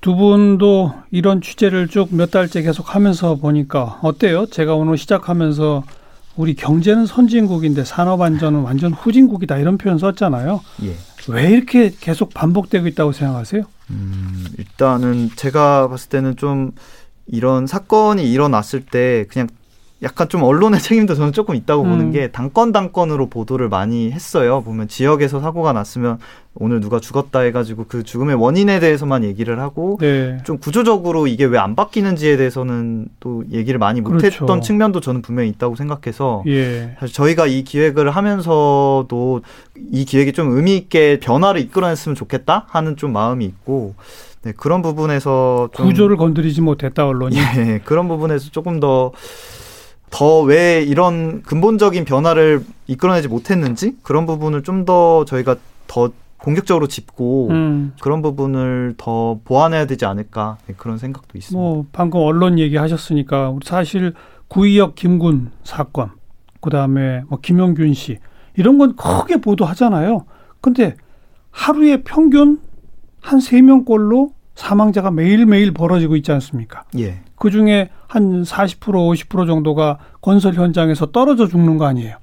두 0.00 0.14
분도 0.14 0.92
이런 1.10 1.40
취재를 1.40 1.88
쭉 1.88 2.10
몇 2.12 2.30
달째 2.30 2.62
계속 2.62 2.94
하면서 2.94 3.34
보니까 3.34 3.98
어때요? 4.02 4.46
제가 4.46 4.74
오늘 4.76 4.96
시작하면서 4.96 5.82
우리 6.36 6.54
경제는 6.54 7.06
선진국인데 7.06 7.84
산업 7.84 8.20
안전은 8.20 8.60
완전 8.60 8.92
후진국이다 8.92 9.56
이런 9.58 9.76
표현 9.76 9.98
썼잖아요. 9.98 10.60
예. 10.84 10.94
왜 11.28 11.50
이렇게 11.50 11.90
계속 12.00 12.32
반복되고 12.34 12.86
있다고 12.86 13.12
생각하세요? 13.12 13.62
음, 13.90 14.44
일단은 14.58 15.30
제가 15.36 15.88
봤을 15.88 16.08
때는 16.10 16.36
좀 16.36 16.72
이런 17.26 17.66
사건이 17.66 18.30
일어났을 18.30 18.84
때 18.84 19.26
그냥 19.28 19.48
약간 20.02 20.28
좀 20.28 20.42
언론의 20.42 20.80
책임도 20.82 21.14
저는 21.14 21.32
조금 21.32 21.54
있다고 21.54 21.84
음. 21.84 21.88
보는 21.90 22.10
게 22.10 22.30
단건 22.30 22.72
단건으로 22.72 23.28
보도를 23.30 23.68
많이 23.70 24.10
했어요. 24.10 24.62
보면 24.62 24.88
지역에서 24.88 25.40
사고가 25.40 25.72
났으면 25.72 26.18
오늘 26.56 26.80
누가 26.80 27.00
죽었다 27.00 27.40
해가지고 27.40 27.86
그 27.88 28.02
죽음의 28.02 28.36
원인에 28.36 28.80
대해서만 28.80 29.24
얘기를 29.24 29.58
하고 29.60 29.96
네. 30.00 30.36
좀 30.44 30.58
구조적으로 30.58 31.26
이게 31.26 31.44
왜 31.46 31.58
안 31.58 31.74
바뀌는지에 31.74 32.36
대해서는 32.36 33.08
또 33.18 33.44
얘기를 33.50 33.78
많이 33.78 34.02
못했던 34.02 34.46
그렇죠. 34.46 34.60
측면도 34.60 35.00
저는 35.00 35.22
분명히 35.22 35.48
있다고 35.48 35.74
생각해서 35.76 36.42
예. 36.46 36.94
사실 37.00 37.14
저희가 37.14 37.46
이 37.46 37.64
기획을 37.64 38.10
하면서도 38.10 39.40
이 39.90 40.04
기획이 40.04 40.32
좀 40.32 40.50
의미 40.54 40.76
있게 40.76 41.18
변화를 41.20 41.60
이끌어냈으면 41.62 42.14
좋겠다 42.14 42.66
하는 42.68 42.96
좀 42.96 43.12
마음이 43.12 43.44
있고 43.46 43.94
네, 44.44 44.52
그런 44.56 44.82
부분에서 44.82 45.70
좀 45.74 45.86
구조를 45.86 46.16
건드리지 46.16 46.60
못했다 46.60 47.06
언론이. 47.06 47.36
예, 47.36 47.80
그런 47.84 48.08
부분에서 48.08 48.50
조금 48.50 48.80
더 48.80 49.12
더 50.10 50.42
왜 50.44 50.82
이런 50.82 51.42
근본적인 51.42 52.04
변화를 52.04 52.62
이끌어내지 52.86 53.26
못했는지 53.26 53.96
그런 54.02 54.26
부분을 54.26 54.62
좀 54.62 54.84
더 54.84 55.24
저희가 55.24 55.56
더 55.88 56.10
공격적으로 56.36 56.86
짚고 56.86 57.48
음. 57.50 57.94
그런 58.02 58.20
부분을 58.22 58.94
더 58.98 59.40
보완해야 59.44 59.86
되지 59.86 60.04
않을까 60.04 60.58
네, 60.66 60.74
그런 60.76 60.98
생각도 60.98 61.38
있습니다. 61.38 61.58
뭐 61.58 61.86
방금 61.90 62.20
언론 62.20 62.58
얘기하셨으니까 62.60 63.56
사실 63.64 64.12
구의역 64.48 64.94
김군 64.94 65.50
사건, 65.64 66.10
그다음에 66.60 67.22
뭐 67.28 67.38
김용균 67.40 67.94
씨 67.94 68.18
이런 68.56 68.76
건 68.78 68.94
크게 68.94 69.38
보도하잖아요. 69.38 70.26
근데 70.60 70.94
하루에 71.50 72.02
평균 72.04 72.60
한 73.20 73.40
세 73.40 73.62
명꼴로 73.62 74.33
사망자가 74.54 75.10
매일매일 75.10 75.72
벌어지고 75.72 76.16
있지 76.16 76.32
않습니까? 76.32 76.84
예. 76.98 77.20
그 77.36 77.50
중에 77.50 77.90
한 78.06 78.42
40% 78.42 78.78
50% 78.80 79.46
정도가 79.46 79.98
건설 80.20 80.54
현장에서 80.54 81.06
떨어져 81.06 81.46
죽는 81.46 81.78
거 81.78 81.86
아니에요. 81.86 82.16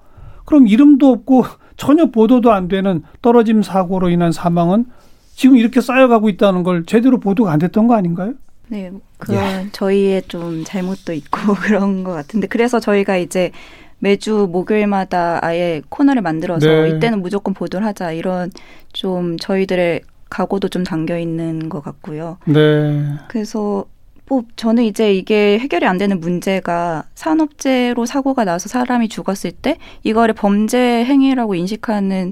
그럼 0.46 0.68
이름도 0.68 1.10
없고 1.10 1.46
전혀 1.78 2.08
보도도 2.08 2.52
안 2.52 2.68
되는 2.68 3.04
떨어짐 3.22 3.64
사고로 3.64 4.10
인한 4.10 4.32
사망은 4.32 4.86
지금 5.34 5.58
이렇게 5.58 5.82
쌓여가고 5.82 6.30
있다는 6.30 6.64
걸 6.64 6.86
제대로 6.86 7.20
보도가 7.20 7.52
안 7.52 7.60
됐던 7.60 7.88
거 7.88 7.96
아닌가요? 7.96 8.34
네, 8.68 8.92
그건 9.18 9.70
저희의 9.72 10.24
좀 10.28 10.64
잘못도 10.64 11.14
있고 11.14 11.56
그런 11.62 12.04
것 12.04 12.14
같은데 12.14 12.48
그래서 12.48 12.80
저희가 12.80 13.18
이제 13.18 13.52
매주 14.00 14.48
목요일마다 14.52 15.40
아예 15.46 15.82
코너를 15.90 16.22
만들어서 16.22 16.68
네. 16.68 16.90
이때는 16.90 17.22
무조건 17.22 17.54
보도를 17.54 17.86
하자 17.86 18.14
이런 18.14 18.50
좀 18.94 19.38
저희들의 19.38 20.02
각오도 20.32 20.70
좀 20.70 20.84
담겨 20.84 21.20
있는 21.20 21.70
것 21.70 21.84
같고요. 21.84 22.38
네. 22.46 23.06
그래서 23.28 23.86
뭐 24.28 24.44
저는 24.56 24.86
이제 24.86 25.14
이게 25.14 25.60
해결이 25.60 25.86
안 25.86 25.98
되는 25.98 26.20
문제가 26.20 27.04
산업재해로 27.14 28.06
사고가 28.06 28.46
나서 28.46 28.70
사람이 28.70 29.10
죽었을 29.10 29.52
때 29.52 29.78
이거를 30.04 30.34
범죄 30.34 31.04
행위라고 31.06 31.54
인식하는 31.54 32.32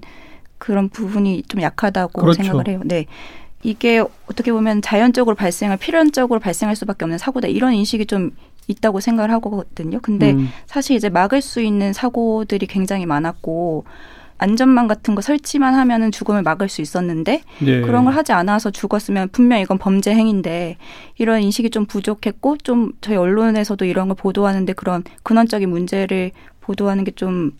그런 0.57 0.89
부분이 0.89 1.43
좀 1.49 1.61
약하다고 1.61 2.21
그렇죠. 2.21 2.41
생각을 2.41 2.69
해요. 2.69 2.81
네. 2.85 3.05
이게 3.63 3.99
어떻게 3.99 4.53
보면 4.53 4.81
자연적으로 4.81 5.35
발생할 5.35 5.77
필연적으로 5.77 6.39
발생할 6.39 6.77
수밖에 6.77 7.03
없는 7.03 7.17
사고다 7.17 7.49
이런 7.49 7.73
인식이 7.73 8.05
좀 8.05 8.31
있다고 8.67 9.01
생각을 9.01 9.31
하거든요. 9.31 9.99
근데 10.01 10.31
음. 10.31 10.49
사실 10.67 10.95
이제 10.95 11.09
막을 11.09 11.41
수 11.41 11.59
있는 11.59 11.91
사고들이 11.91 12.67
굉장히 12.67 13.05
많았고 13.05 13.83
안전망 14.39 14.87
같은 14.87 15.13
거 15.15 15.21
설치만 15.21 15.75
하면은 15.75 16.11
죽음을 16.11 16.41
막을 16.41 16.67
수 16.69 16.81
있었는데 16.81 17.43
예. 17.65 17.81
그런 17.81 18.05
걸 18.05 18.15
하지 18.15 18.31
않아서 18.31 18.71
죽었으면 18.71 19.29
분명 19.29 19.59
이건 19.59 19.77
범죄 19.77 20.13
행위인데 20.15 20.77
이런 21.17 21.41
인식이 21.41 21.69
좀 21.69 21.85
부족했고 21.85 22.57
좀 22.57 22.93
저희 23.01 23.15
언론에서도 23.17 23.85
이런 23.85 24.07
걸 24.07 24.15
보도하는데 24.15 24.73
그런 24.73 25.03
근원적인 25.23 25.69
문제를 25.69 26.31
보도하는 26.61 27.03
게 27.03 27.11
좀 27.15 27.51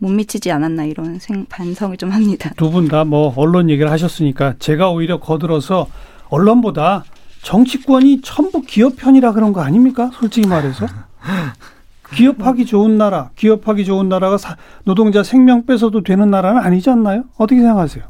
못 0.00 0.10
미치지 0.12 0.52
않았나 0.52 0.84
이런 0.84 1.18
생, 1.18 1.44
반성을 1.46 1.96
좀 1.96 2.10
합니다. 2.10 2.52
두 2.56 2.70
분 2.70 2.86
다 2.86 3.02
뭐 3.04 3.34
언론 3.36 3.68
얘기를 3.68 3.90
하셨으니까 3.90 4.54
제가 4.60 4.90
오히려 4.92 5.18
거들어서 5.18 5.88
언론보다 6.28 7.02
정치권이 7.42 8.20
전부 8.22 8.62
기업 8.62 8.94
편이라 8.96 9.32
그런 9.32 9.52
거 9.52 9.60
아닙니까? 9.62 10.12
솔직히 10.14 10.46
말해서. 10.46 10.86
기업하기 12.14 12.64
좋은 12.66 12.96
나라, 12.98 13.30
기업하기 13.36 13.84
좋은 13.84 14.08
나라가 14.08 14.38
사- 14.38 14.56
노동자 14.84 15.22
생명 15.22 15.66
뺏어도 15.66 16.02
되는 16.02 16.30
나라는 16.30 16.60
아니지 16.60 16.90
않나요? 16.90 17.24
어떻게 17.36 17.60
생각하세요? 17.60 18.04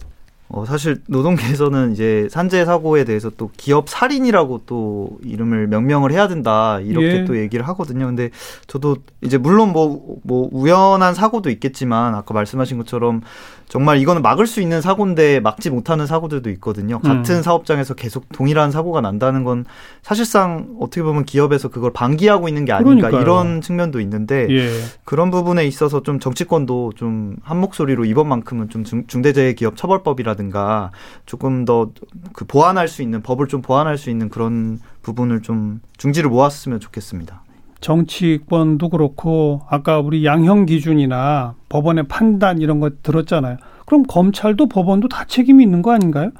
어, 0.50 0.64
사실 0.64 1.02
노동계에서는 1.08 1.92
이제 1.92 2.26
산재 2.30 2.64
사고에 2.64 3.04
대해서 3.04 3.30
또 3.37 3.50
기업 3.58 3.88
살인이라고 3.90 4.62
또 4.64 5.18
이름을 5.22 5.66
명명을 5.66 6.11
해야 6.11 6.26
된다 6.26 6.80
이렇게 6.80 7.18
예. 7.20 7.24
또 7.26 7.37
얘기를 7.38 7.66
하거든요. 7.68 8.06
근데 8.06 8.30
저도 8.66 8.96
이제 9.20 9.37
물론 9.37 9.72
뭐, 9.72 10.16
뭐 10.22 10.48
우연한 10.50 11.12
사고도 11.14 11.50
있겠지만 11.50 12.14
아까 12.14 12.32
말씀하신 12.32 12.78
것처럼 12.78 13.20
정말 13.68 13.98
이거는 13.98 14.22
막을 14.22 14.46
수 14.46 14.62
있는 14.62 14.80
사고인데 14.80 15.40
막지 15.40 15.68
못하는 15.68 16.06
사고들도 16.06 16.48
있거든요. 16.52 17.00
같은 17.00 17.37
음. 17.37 17.42
사업장에서 17.42 17.92
계속 17.92 18.24
동일한 18.32 18.70
사고가 18.70 19.02
난다는 19.02 19.44
건 19.44 19.66
사실상 20.02 20.68
어떻게 20.80 21.02
보면 21.02 21.26
기업에서 21.26 21.68
그걸 21.68 21.92
방기하고 21.92 22.48
있는 22.48 22.64
게 22.64 22.72
아닌가 22.72 23.08
그러니까요. 23.11 23.20
이런 23.20 23.61
측면도 23.61 24.00
있는데 24.00 24.46
예. 24.48 24.70
그런 25.04 25.30
부분에 25.30 25.66
있어서 25.66 26.02
좀 26.02 26.18
정치권도 26.20 26.92
좀 26.96 27.18
한 27.42 27.58
목소리로 27.61 28.04
이번만큼은 28.06 28.68
좀 28.70 28.84
중- 28.84 29.06
중대재해기업 29.06 29.76
처벌법이라 29.76 30.34
든가 30.42 30.92
조금 31.27 31.64
더 31.64 31.90
그 32.33 32.44
보완할 32.44 32.87
수 32.88 33.03
있는 33.03 33.22
법을 33.22 33.48
좀 33.48 33.61
보완할 33.62 33.98
수 33.98 34.09
있는 34.11 34.29
그런 34.29 34.79
부분을 35.03 35.42
좀 35.42 35.81
중지를 35.96 36.31
모았으면 36.31 36.79
좋겠습니다. 36.81 37.42
정치권도 37.81 38.88
그렇고 38.88 39.62
아까 39.68 39.98
우리 39.98 40.24
양형 40.24 40.66
기준이나 40.66 41.55
법원의 41.68 42.05
판단 42.09 42.61
이런 42.61 42.81
거 42.81 42.90
들었잖아요. 43.03 43.57
그럼 43.87 44.05
검찰도 44.05 44.68
법원도 44.68 45.09
다 45.09 45.24
책임이 45.27 45.62
있는 45.64 45.83
거 45.83 45.92
아닌가요? 45.92 46.31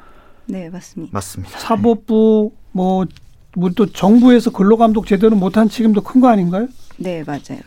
네, 0.47 0.69
맞습니다. 0.71 1.11
맞습니다. 1.13 1.59
사법부 1.59 2.53
뭐 2.73 3.05
뭐 3.57 3.71
또 3.75 3.87
정부에서 3.87 4.51
근로감독 4.53 5.07
제대로 5.07 5.35
못한 5.35 5.69
책임도 5.69 6.03
큰 6.03 6.21
거 6.21 6.29
아닌가요? 6.29 6.69
네, 6.99 7.25
맞아요. 7.27 7.59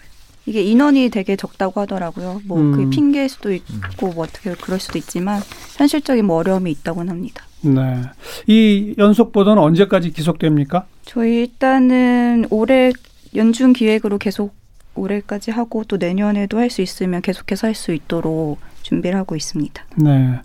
이게 0.45 0.61
인원이 0.63 1.09
되게 1.09 1.35
적다고 1.35 1.81
하더라고요. 1.81 2.41
뭐 2.45 2.59
음. 2.59 2.71
그게 2.71 2.89
핑계일 2.89 3.29
수도 3.29 3.51
있고 3.53 4.07
뭐 4.13 4.23
어떻게 4.23 4.53
그럴 4.55 4.79
수도 4.79 4.97
있지만 4.97 5.41
현실적인 5.77 6.25
뭐 6.25 6.37
어려움이 6.37 6.71
있다고는 6.71 7.09
합니다. 7.11 7.43
네. 7.61 8.01
이 8.47 8.95
연속 8.97 9.31
보도는 9.31 9.61
언제까지 9.61 10.11
기속됩니까? 10.11 10.85
저희 11.03 11.41
일단은 11.41 12.47
올해 12.49 12.91
연중 13.35 13.73
기획으로 13.73 14.17
계속 14.17 14.55
올해까지 14.95 15.51
하고 15.51 15.83
또 15.85 15.97
내년에도 15.97 16.57
할 16.57 16.69
수 16.71 16.81
있으면 16.81 17.21
계속해서 17.21 17.67
할 17.67 17.75
수 17.75 17.93
있도록 17.93 18.59
준비를 18.81 19.17
하고 19.17 19.35
있습니다. 19.35 19.83
네. 19.97 20.39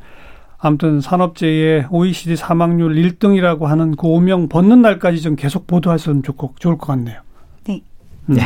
아무튼 0.58 1.00
산업재해 1.00 1.86
OECD 1.90 2.36
사망률 2.36 2.94
1등이라고 2.96 3.64
하는 3.64 3.96
그 3.96 4.06
오명 4.06 4.48
벗는 4.48 4.82
날까지 4.82 5.20
좀 5.22 5.36
계속 5.36 5.66
보도했으면 5.66 6.22
좋고 6.22 6.54
좋을 6.58 6.76
것 6.76 6.86
같네요. 6.88 7.20
네. 7.66 7.82
음. 8.28 8.36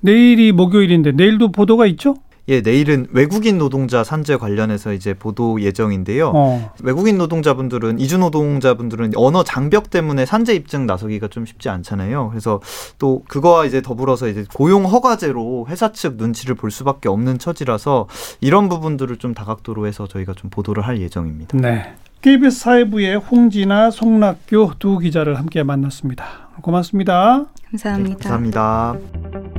내일이 0.00 0.52
목요일인데 0.52 1.12
내일도 1.12 1.50
보도가 1.52 1.86
있죠? 1.86 2.14
예, 2.48 2.62
내일은 2.62 3.06
외국인 3.12 3.58
노동자 3.58 4.02
산재 4.02 4.36
관련해서 4.38 4.94
이제 4.94 5.12
보도 5.12 5.60
예정인데요. 5.60 6.32
어. 6.34 6.72
외국인 6.82 7.18
노동자분들은 7.18 7.98
이주 7.98 8.16
노동자분들은 8.16 9.12
언어 9.16 9.44
장벽 9.44 9.90
때문에 9.90 10.24
산재 10.24 10.54
입증 10.54 10.86
나서기가 10.86 11.28
좀 11.28 11.44
쉽지 11.44 11.68
않잖아요. 11.68 12.30
그래서 12.30 12.60
또 12.98 13.22
그거와 13.28 13.66
이제 13.66 13.82
더불어서 13.82 14.28
이제 14.28 14.46
고용 14.54 14.86
허가제로 14.86 15.66
회사 15.68 15.92
측 15.92 16.16
눈치를 16.16 16.54
볼 16.54 16.70
수밖에 16.70 17.10
없는 17.10 17.38
처지라서 17.38 18.06
이런 18.40 18.70
부분들을 18.70 19.16
좀 19.18 19.34
다각도로 19.34 19.86
해서 19.86 20.06
저희가 20.06 20.32
좀 20.32 20.48
보도를 20.48 20.86
할 20.86 21.00
예정입니다. 21.02 21.58
네. 21.58 21.94
KBS 22.22 22.60
사회부의 22.60 23.16
홍진아 23.16 23.90
송락교 23.90 24.72
두 24.78 24.98
기자를 24.98 25.38
함께 25.38 25.62
만났습니다. 25.62 26.48
고맙습니다. 26.62 27.44
감사합니다. 27.70 28.16
감사합니다. 28.16 29.57